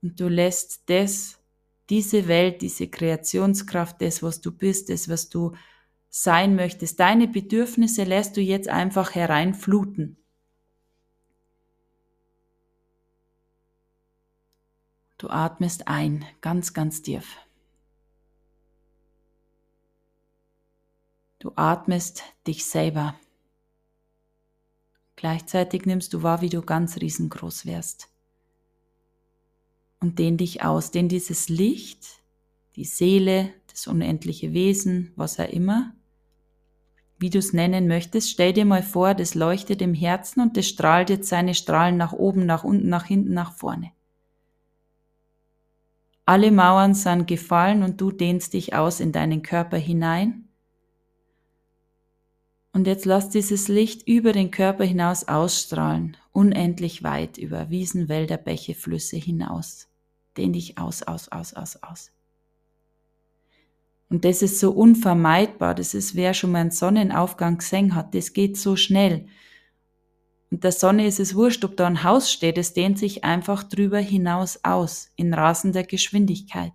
und 0.06 0.20
du 0.20 0.28
lässt 0.28 0.88
das, 0.88 1.39
diese 1.89 2.28
Welt, 2.28 2.62
diese 2.62 2.88
Kreationskraft, 2.88 4.00
das, 4.04 4.22
was 4.22 4.39
du 4.39 4.52
bist, 4.52 4.91
das, 4.91 5.10
was 5.10 5.30
du 5.30 5.56
sein 6.10 6.56
möchtest, 6.56 7.00
deine 7.00 7.28
Bedürfnisse 7.28 8.04
lässt 8.04 8.38
du 8.38 8.41
jetzt 8.41 8.68
einfach 8.68 9.15
hereinfluten. 9.15 10.18
Du 15.18 15.28
atmest 15.28 15.88
ein, 15.88 16.24
ganz, 16.39 16.76
ganz 16.76 17.02
tief. 17.02 17.38
Du 21.39 21.52
atmest 21.56 22.22
dich 22.46 22.63
selber. 22.63 23.20
Gleichzeitig 25.15 25.88
nimmst 25.88 26.13
du 26.13 26.22
wahr, 26.22 26.41
wie 26.41 26.50
du 26.50 26.62
ganz 26.62 26.98
riesengroß 26.98 27.65
wärst. 27.65 28.14
Und 30.06 30.20
dehn 30.20 30.38
dich 30.38 30.63
aus, 30.63 30.91
dehn 30.91 31.10
dieses 31.10 31.50
Licht, 31.50 32.22
die 32.76 32.84
Seele, 32.86 33.50
das 33.72 33.88
unendliche 33.88 34.54
Wesen, 34.54 35.12
was 35.15 35.39
auch 35.39 35.50
immer, 35.50 35.96
wie 37.18 37.32
du 37.32 37.39
es 37.39 37.54
nennen 37.54 37.88
möchtest, 37.88 38.30
stell 38.30 38.54
dir 38.54 38.65
mal 38.65 38.84
vor, 38.84 39.15
das 39.15 39.34
leuchtet 39.34 39.82
im 39.82 39.96
Herzen 39.96 40.41
und 40.41 40.58
das 40.58 40.68
strahlt 40.68 41.10
jetzt 41.10 41.28
seine 41.28 41.56
Strahlen 41.56 41.98
nach 41.98 42.13
oben, 42.13 42.46
nach 42.46 42.63
unten, 42.63 42.88
nach 42.88 43.06
hinten, 43.06 43.34
nach 43.34 43.54
vorne. 43.54 43.94
Alle 46.28 46.52
Mauern 46.52 46.94
sind 46.94 47.26
gefallen 47.26 47.82
und 47.82 48.00
du 48.00 48.12
dehnst 48.12 48.54
dich 48.54 48.76
aus 48.76 49.00
in 49.00 49.12
deinen 49.12 49.41
Körper 49.41 49.78
hinein 49.78 50.46
und 52.76 52.88
jetzt 52.88 53.06
lass 53.06 53.30
dieses 53.30 53.70
Licht 53.70 54.06
über 54.06 54.34
den 54.34 54.52
Körper 54.52 54.84
hinaus 54.84 55.30
ausstrahlen, 55.30 56.18
unendlich 56.34 57.04
weit 57.04 57.38
über 57.38 57.70
Wiesen, 57.70 58.10
Wälder, 58.10 58.36
Bäche, 58.36 58.76
Flüsse 58.76 59.15
hinaus. 59.15 59.88
Dehn 60.38 60.54
dich 60.54 60.78
aus, 60.78 61.04
aus, 61.04 61.30
aus, 61.30 61.54
aus, 61.54 61.82
aus. 61.82 62.12
Und 64.10 64.26
das 64.26 64.41
ist 64.41 64.60
so 64.60 64.71
unvermeidbar. 64.71 65.76
Das 65.76 65.93
ist, 65.93 66.15
wer 66.15 66.34
schon 66.34 66.52
mal 66.52 66.60
einen 66.60 66.71
Sonnenaufgang 66.71 67.58
gesehen 67.58 67.95
hat, 67.95 68.13
das 68.13 68.34
geht 68.34 68.58
so 68.58 68.76
schnell. 68.76 69.28
Und 70.52 70.63
der 70.63 70.71
Sonne 70.71 71.08
ist 71.08 71.19
es 71.19 71.36
wurscht, 71.36 71.65
ob 71.65 71.76
da 71.76 71.88
ein 71.88 72.04
Haus 72.04 72.32
steht, 72.32 72.58
es 72.58 72.74
dehnt 72.74 73.00
sich 73.00 73.24
einfach 73.24 73.63
drüber 73.63 74.00
hinaus 74.00 74.60
aus, 74.63 75.12
in 75.15 75.34
rasender 75.34 75.84
Geschwindigkeit. 75.84 76.71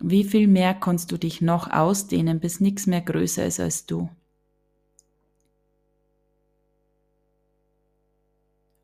Wie 0.00 0.24
viel 0.24 0.48
mehr 0.48 0.74
kannst 0.74 1.12
du 1.12 1.16
dich 1.16 1.40
noch 1.40 1.70
ausdehnen, 1.70 2.40
bis 2.40 2.60
nichts 2.60 2.86
mehr 2.86 3.00
größer 3.00 3.46
ist 3.46 3.60
als 3.60 3.86
du? 3.86 4.10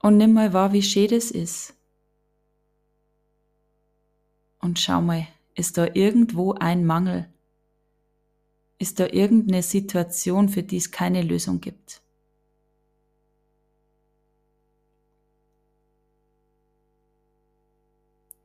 Und 0.03 0.17
nimm 0.17 0.33
mal 0.33 0.53
wahr, 0.53 0.73
wie 0.73 0.83
schön 0.83 1.09
das 1.09 1.31
ist. 1.31 1.75
Und 4.61 4.79
schau 4.79 5.01
mal, 5.01 5.27
ist 5.55 5.79
da 5.79 5.89
irgendwo 5.93 6.53
ein 6.55 6.85
Mangel? 6.85 7.29
Ist 8.79 8.99
da 8.99 9.07
irgendeine 9.07 9.63
Situation, 9.63 10.49
für 10.49 10.63
die 10.63 10.79
es 10.79 10.91
keine 10.91 11.23
Lösung 11.23 11.61
gibt? 11.61 12.03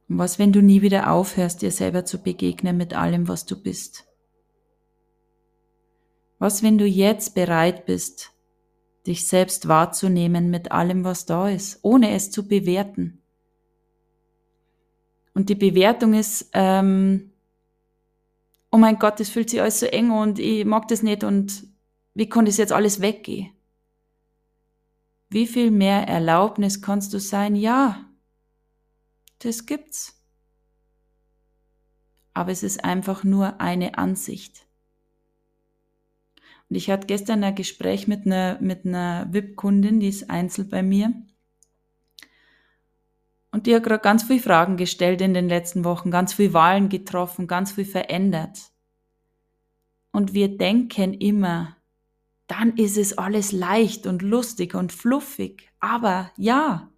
Was, 0.08 0.38
wenn 0.40 0.52
du 0.52 0.62
nie 0.62 0.82
wieder 0.82 1.12
aufhörst, 1.12 1.62
dir 1.62 1.72
selber 1.72 2.06
zu 2.06 2.22
begegnen 2.22 2.78
mit 2.78 2.94
allem, 2.94 3.28
was 3.28 3.46
du 3.46 3.62
bist? 3.62 4.06
Was, 6.38 6.64
wenn 6.64 6.78
du 6.78 6.86
jetzt 6.86 7.34
bereit 7.34 7.86
bist, 7.86 8.35
dich 9.08 9.28
selbst 9.28 9.68
wahrzunehmen 9.68 10.50
mit 10.50 10.72
allem, 10.72 11.04
was 11.04 11.26
da 11.26 11.50
ist, 11.50 11.80
ohne 11.82 12.12
es 12.12 12.32
zu 12.32 12.48
bewerten? 12.48 13.22
Und 15.34 15.50
die 15.50 15.56
Bewertung 15.56 16.14
ist, 16.14 16.50
ähm, 16.54 17.34
oh 18.72 18.78
mein 18.78 18.98
Gott, 18.98 19.20
das 19.20 19.30
fühlt 19.30 19.50
sich 19.50 19.62
alles 19.62 19.80
so 19.80 19.86
eng 19.86 20.12
und 20.12 20.40
ich 20.40 20.66
mag 20.66 20.88
das 20.88 21.04
nicht 21.04 21.24
und 21.24 21.68
wie 22.14 22.30
kann 22.30 22.46
das 22.46 22.58
jetzt 22.58 22.72
alles 22.72 23.02
weggehen? 23.02 23.52
Wie 25.30 25.48
viel 25.48 25.72
mehr 25.72 26.08
Erlaubnis 26.08 26.82
kannst 26.82 27.14
du 27.14 27.20
sein? 27.20 27.56
Ja, 27.56 28.06
das 29.40 29.66
gibt's. 29.66 30.22
Aber 32.34 32.52
es 32.52 32.64
ist 32.64 32.84
einfach 32.84 33.24
nur 33.24 33.60
eine 33.60 33.98
Ansicht. 33.98 34.66
Und 36.70 36.76
ich 36.76 36.90
hatte 36.90 37.08
gestern 37.08 37.44
ein 37.44 37.56
Gespräch 37.56 38.08
mit 38.08 38.26
einer, 38.26 38.60
mit 38.62 38.86
einer 38.86 39.28
VIP-Kundin, 39.32 40.00
die 40.00 40.10
ist 40.10 40.30
einzeln 40.30 40.70
bei 40.70 40.82
mir. 40.82 41.14
Und 43.52 43.68
die 43.68 43.76
hat 43.76 43.84
gerade 43.84 44.02
ganz 44.02 44.24
viele 44.24 44.42
Fragen 44.42 44.76
gestellt 44.76 45.22
in 45.22 45.34
den 45.34 45.48
letzten 45.48 45.86
Wochen, 45.86 46.12
ganz 46.12 46.34
viele 46.34 46.54
Wahlen 46.54 46.90
getroffen, 46.90 47.48
ganz 47.48 47.72
viel 47.72 47.86
verändert. 47.86 48.72
Und 50.12 50.34
wir 50.34 50.58
denken 50.58 51.14
immer, 51.14 51.78
dann 52.48 52.76
ist 52.78 52.98
es 52.98 53.18
alles 53.18 53.52
leicht 53.52 54.08
und 54.08 54.22
lustig 54.22 54.76
und 54.76 54.92
fluffig. 54.92 55.72
Aber 55.80 56.32
ja, 56.38 56.92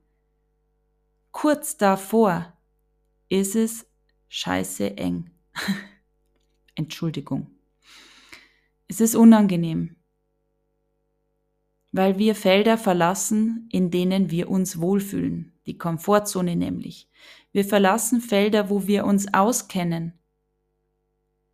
kurz 1.32 1.77
davor 1.77 2.53
ist 3.30 3.56
es 3.56 3.86
scheiße 4.30 4.97
eng. 4.97 5.32
Entschuldigung. 6.75 7.57
Es 8.88 9.02
ist 9.02 9.15
unangenehm, 9.15 9.95
weil 11.91 12.17
wir 12.17 12.36
Felder 12.36 12.78
verlassen, 12.78 13.67
in 13.71 13.91
denen 13.91 14.32
wir 14.32 14.50
uns 14.50 14.80
wohlfühlen, 14.80 15.54
die 15.65 15.78
Komfortzone 15.78 16.56
nämlich. 16.56 17.10
Wir 17.52 17.65
verlassen 17.65 18.21
Felder, 18.21 18.69
wo 18.69 18.88
wir 18.88 19.06
uns 19.06 19.34
auskennen. 19.34 20.13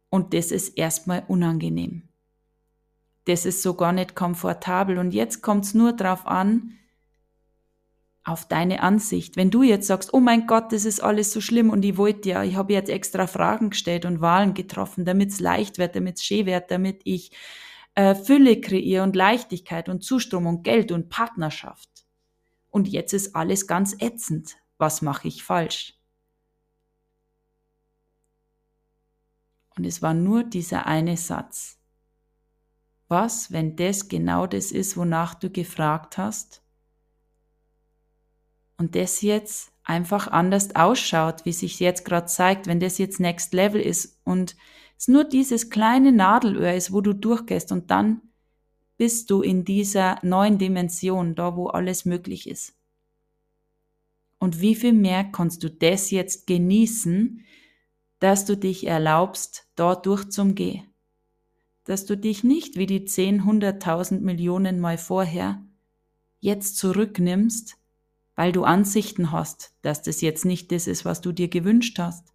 Und 0.09 0.33
das 0.33 0.51
ist 0.51 0.77
erstmal 0.77 1.23
unangenehm 1.27 2.09
das 3.25 3.45
ist 3.45 3.61
so 3.61 3.73
gar 3.73 3.93
nicht 3.93 4.15
komfortabel. 4.15 4.97
Und 4.97 5.13
jetzt 5.13 5.41
kommt 5.41 5.65
es 5.65 5.73
nur 5.73 5.93
darauf 5.93 6.25
an, 6.25 6.73
auf 8.23 8.47
deine 8.47 8.81
Ansicht. 8.81 9.35
Wenn 9.35 9.51
du 9.51 9.63
jetzt 9.63 9.87
sagst, 9.87 10.13
oh 10.13 10.19
mein 10.19 10.47
Gott, 10.47 10.71
das 10.71 10.85
ist 10.85 11.01
alles 11.01 11.33
so 11.33 11.41
schlimm 11.41 11.69
und 11.69 11.83
ich 11.83 11.97
wollte 11.97 12.29
ja, 12.29 12.43
ich 12.43 12.55
habe 12.55 12.73
jetzt 12.73 12.89
extra 12.89 13.27
Fragen 13.27 13.71
gestellt 13.71 14.05
und 14.05 14.21
Wahlen 14.21 14.53
getroffen, 14.53 15.03
damit 15.03 15.31
es 15.31 15.39
leicht 15.39 15.77
wird, 15.77 15.95
damit 15.95 16.17
es 16.17 16.23
schön 16.23 16.45
wird, 16.45 16.71
damit 16.71 17.01
ich 17.03 17.31
äh, 17.95 18.15
Fülle 18.15 18.61
kreiere 18.61 19.03
und 19.03 19.15
Leichtigkeit 19.15 19.89
und 19.89 20.03
Zuströmung, 20.03 20.63
Geld 20.63 20.91
und 20.91 21.09
Partnerschaft. 21.09 21.89
Und 22.69 22.87
jetzt 22.87 23.13
ist 23.13 23.35
alles 23.35 23.67
ganz 23.67 23.95
ätzend. 23.99 24.55
Was 24.77 25.01
mache 25.01 25.27
ich 25.27 25.43
falsch? 25.43 25.99
Und 29.75 29.85
es 29.85 30.01
war 30.01 30.13
nur 30.13 30.43
dieser 30.43 30.87
eine 30.87 31.17
Satz. 31.17 31.77
Was, 33.07 33.51
wenn 33.51 33.75
das 33.75 34.07
genau 34.07 34.47
das 34.47 34.71
ist, 34.71 34.97
wonach 34.97 35.35
du 35.35 35.49
gefragt 35.49 36.17
hast? 36.17 36.62
Und 38.83 38.95
das 38.95 39.21
jetzt 39.21 39.71
einfach 39.85 40.27
anders 40.27 40.75
ausschaut, 40.75 41.45
wie 41.45 41.53
sich 41.53 41.79
jetzt 41.79 42.03
gerade 42.03 42.25
zeigt, 42.27 42.67
wenn 42.67 42.81
das 42.81 42.97
jetzt 42.97 43.19
Next 43.19 43.53
Level 43.53 43.79
ist 43.79 44.19
und 44.25 44.57
es 44.97 45.07
nur 45.07 45.23
dieses 45.23 45.69
kleine 45.69 46.11
Nadelöhr 46.11 46.73
ist, 46.73 46.91
wo 46.91 46.99
du 46.99 47.13
durchgehst 47.13 47.71
und 47.71 47.91
dann 47.91 48.21
bist 48.97 49.31
du 49.31 49.41
in 49.41 49.63
dieser 49.63 50.19
neuen 50.21 50.57
Dimension, 50.57 51.33
da 51.33 51.55
wo 51.55 51.67
alles 51.67 52.03
möglich 52.03 52.49
ist. 52.49 52.75
Und 54.37 54.59
wie 54.59 54.75
viel 54.75 54.93
mehr 54.93 55.23
kannst 55.23 55.63
du 55.63 55.69
das 55.69 56.11
jetzt 56.11 56.45
genießen, 56.45 57.45
dass 58.19 58.43
du 58.43 58.57
dich 58.57 58.85
erlaubst, 58.85 59.67
dort 59.75 60.05
durchzugehen? 60.05 60.93
dass 61.85 62.05
du 62.05 62.15
dich 62.15 62.43
nicht 62.43 62.77
wie 62.77 62.85
die 62.85 63.05
zehn, 63.05 63.45
hunderttausend 63.45 64.21
Millionen 64.23 64.79
Mal 64.79 64.97
vorher 64.97 65.61
jetzt 66.39 66.77
zurücknimmst, 66.77 67.77
weil 68.35 68.51
du 68.51 68.63
Ansichten 68.63 69.31
hast, 69.31 69.73
dass 69.81 70.01
das 70.01 70.21
jetzt 70.21 70.45
nicht 70.45 70.71
das 70.71 70.87
ist, 70.87 71.05
was 71.05 71.21
du 71.21 71.31
dir 71.31 71.47
gewünscht 71.47 71.99
hast. 71.99 72.33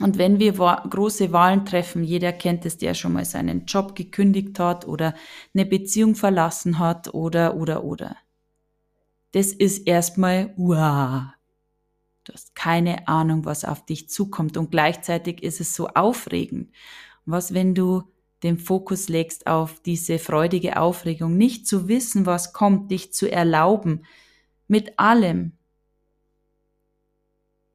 Und 0.00 0.18
wenn 0.18 0.40
wir 0.40 0.52
große 0.52 1.32
Wahlen 1.32 1.64
treffen, 1.64 2.02
jeder 2.02 2.32
kennt 2.32 2.64
es, 2.64 2.78
der 2.78 2.94
schon 2.94 3.12
mal 3.12 3.24
seinen 3.24 3.66
Job 3.66 3.94
gekündigt 3.94 4.58
hat 4.58 4.86
oder 4.86 5.14
eine 5.54 5.66
Beziehung 5.66 6.14
verlassen 6.14 6.78
hat 6.78 7.12
oder, 7.14 7.56
oder, 7.56 7.84
oder. 7.84 8.16
Das 9.32 9.52
ist 9.52 9.86
erstmal, 9.86 10.54
wow, 10.56 11.24
Du 12.24 12.32
hast 12.32 12.54
keine 12.54 13.08
Ahnung, 13.08 13.44
was 13.44 13.64
auf 13.64 13.84
dich 13.84 14.08
zukommt 14.08 14.56
und 14.56 14.70
gleichzeitig 14.70 15.42
ist 15.42 15.60
es 15.60 15.74
so 15.74 15.88
aufregend. 15.88 16.70
Was, 17.24 17.52
wenn 17.52 17.74
du 17.74 18.04
den 18.42 18.58
Fokus 18.58 19.08
legst 19.08 19.46
auf 19.46 19.80
diese 19.80 20.18
freudige 20.18 20.78
Aufregung, 20.78 21.36
nicht 21.36 21.66
zu 21.66 21.88
wissen, 21.88 22.26
was 22.26 22.52
kommt, 22.52 22.90
dich 22.90 23.12
zu 23.12 23.30
erlauben 23.30 24.04
mit 24.66 24.98
allem, 24.98 25.52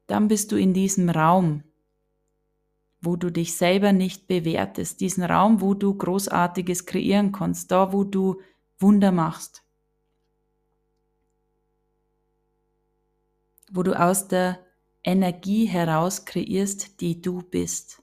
dann 0.06 0.28
bist 0.28 0.52
du 0.52 0.56
in 0.56 0.74
diesem 0.74 1.10
Raum, 1.10 1.62
wo 3.00 3.16
du 3.16 3.30
dich 3.30 3.56
selber 3.56 3.92
nicht 3.92 4.26
bewertest, 4.26 5.00
diesen 5.00 5.22
Raum, 5.22 5.60
wo 5.60 5.74
du 5.74 5.94
Großartiges 5.94 6.86
kreieren 6.86 7.32
kannst, 7.32 7.70
da, 7.70 7.92
wo 7.92 8.04
du 8.04 8.40
Wunder 8.78 9.12
machst. 9.12 9.62
wo 13.70 13.82
du 13.82 13.98
aus 13.98 14.28
der 14.28 14.58
Energie 15.04 15.66
heraus 15.66 16.24
kreierst, 16.24 17.00
die 17.00 17.20
du 17.20 17.42
bist. 17.42 18.02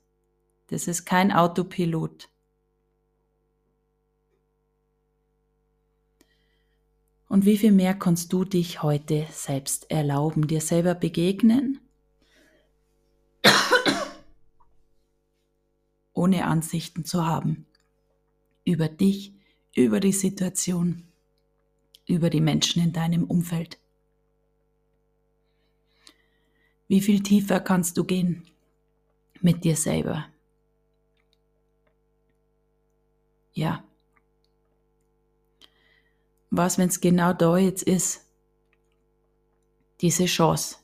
Das 0.67 0.88
ist 0.88 1.06
kein 1.06 1.32
Autopilot. 1.32 2.30
Und 7.36 7.43
wie 7.45 7.58
viel 7.58 7.74
mehr 7.74 7.93
kannst 7.93 8.32
du 8.32 8.45
dich 8.45 8.82
heute 8.82 9.28
selbst 9.30 9.91
erlauben, 9.91 10.48
dir 10.48 10.62
selber 10.62 10.95
begegnen, 10.95 11.82
ohne 16.13 16.45
Ansichten 16.45 17.04
zu 17.04 17.26
haben 17.26 17.65
über 18.63 18.88
dich, 18.88 19.34
über 19.76 20.00
die 20.00 20.13
Situation, 20.13 21.12
über 22.08 22.30
die 22.30 22.39
Menschen 22.39 22.82
in 22.82 22.93
deinem 22.93 23.26
Umfeld. 23.26 23.82
Wie 26.88 27.02
viel 27.02 27.21
tiefer 27.21 27.60
kannst 27.60 27.98
du 27.98 28.06
gehen 28.06 28.48
mit 29.41 29.65
dir 29.65 29.76
selber? 29.76 30.30
Ja. 33.52 33.85
Was, 36.58 36.78
wenn 36.78 36.88
es 36.88 37.02
genau 37.02 37.34
da 37.34 37.58
jetzt 37.58 37.84
ist? 37.84 38.22
Diese 40.00 40.24
Chance, 40.24 40.78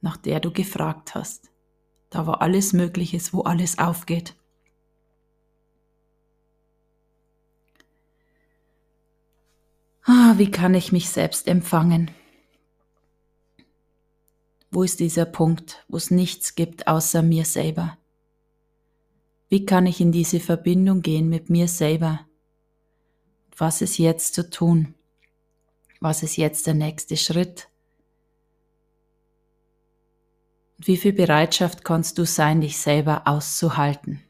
nach 0.00 0.16
der 0.16 0.38
du 0.38 0.52
gefragt 0.52 1.16
hast. 1.16 1.50
Da 2.08 2.28
war 2.28 2.40
alles 2.40 2.72
Mögliches, 2.72 3.32
wo 3.32 3.40
alles 3.40 3.78
aufgeht. 3.80 4.36
Ah, 10.04 10.34
wie 10.36 10.52
kann 10.52 10.74
ich 10.74 10.92
mich 10.92 11.08
selbst 11.08 11.48
empfangen? 11.48 12.12
Wo 14.70 14.84
ist 14.84 15.00
dieser 15.00 15.24
Punkt, 15.24 15.84
wo 15.88 15.96
es 15.96 16.12
nichts 16.12 16.54
gibt 16.54 16.86
außer 16.86 17.22
mir 17.22 17.44
selber? 17.44 17.98
Wie 19.48 19.66
kann 19.66 19.86
ich 19.86 20.00
in 20.00 20.12
diese 20.12 20.38
Verbindung 20.38 21.02
gehen 21.02 21.28
mit 21.28 21.50
mir 21.50 21.66
selber? 21.66 22.24
Was 23.56 23.80
ist 23.80 23.96
jetzt 23.96 24.34
zu 24.34 24.50
tun? 24.50 24.94
Was 26.00 26.22
ist 26.22 26.36
jetzt 26.36 26.66
der 26.66 26.74
nächste 26.74 27.16
Schritt? 27.16 27.70
Und 30.76 30.86
wie 30.86 30.98
viel 30.98 31.14
Bereitschaft 31.14 31.82
kannst 31.82 32.18
du 32.18 32.26
sein, 32.26 32.60
dich 32.60 32.76
selber 32.76 33.26
auszuhalten? 33.26 34.22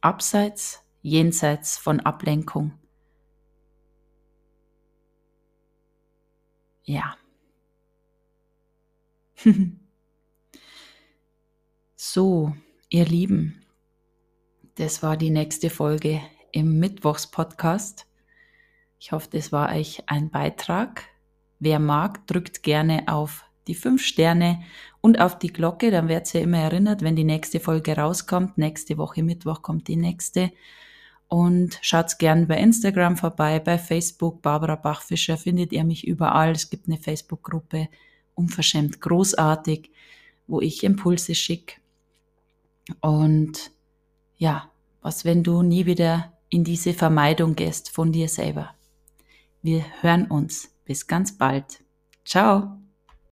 Abseits, 0.00 0.84
jenseits 1.02 1.76
von 1.76 1.98
Ablenkung. 2.00 2.78
Ja. 6.84 7.16
so, 11.96 12.54
ihr 12.88 13.04
Lieben, 13.04 13.63
das 14.76 15.02
war 15.02 15.16
die 15.16 15.30
nächste 15.30 15.70
Folge 15.70 16.20
im 16.52 16.78
Mittwochspodcast. 16.78 18.06
Ich 18.98 19.12
hoffe, 19.12 19.28
das 19.30 19.52
war 19.52 19.74
euch 19.74 20.02
ein 20.06 20.30
Beitrag 20.30 21.04
wer 21.64 21.78
mag, 21.78 22.26
drückt 22.26 22.62
gerne 22.62 23.04
auf 23.06 23.44
die 23.66 23.74
fünf 23.74 24.04
Sterne 24.04 24.62
und 25.00 25.20
auf 25.20 25.38
die 25.38 25.52
Glocke, 25.52 25.90
dann 25.90 26.08
werdet 26.08 26.34
ihr 26.34 26.42
immer 26.42 26.58
erinnert, 26.58 27.02
wenn 27.02 27.16
die 27.16 27.24
nächste 27.24 27.60
Folge 27.60 27.96
rauskommt. 27.96 28.58
Nächste 28.58 28.98
Woche 28.98 29.22
Mittwoch 29.22 29.62
kommt 29.62 29.88
die 29.88 29.96
nächste. 29.96 30.52
Und 31.28 31.78
schaut 31.80 32.18
gern 32.18 32.46
bei 32.46 32.58
Instagram 32.58 33.16
vorbei, 33.16 33.58
bei 33.58 33.78
Facebook, 33.78 34.42
Barbara 34.42 34.76
Bachfischer, 34.76 35.38
findet 35.38 35.72
ihr 35.72 35.84
mich 35.84 36.06
überall. 36.06 36.52
Es 36.52 36.68
gibt 36.68 36.86
eine 36.86 36.98
Facebook-Gruppe, 36.98 37.88
unverschämt 38.34 39.00
großartig, 39.00 39.90
wo 40.46 40.60
ich 40.60 40.84
Impulse 40.84 41.34
schicke. 41.34 41.76
Und 43.00 43.70
ja, 44.44 44.70
was, 45.00 45.24
wenn 45.24 45.42
du 45.42 45.62
nie 45.62 45.86
wieder 45.86 46.34
in 46.50 46.64
diese 46.64 46.92
Vermeidung 46.92 47.56
gehst 47.56 47.90
von 47.90 48.12
dir 48.12 48.28
selber? 48.28 48.74
Wir 49.62 49.84
hören 50.02 50.26
uns. 50.26 50.70
Bis 50.84 51.06
ganz 51.06 51.38
bald. 51.38 51.82
Ciao. 52.26 52.83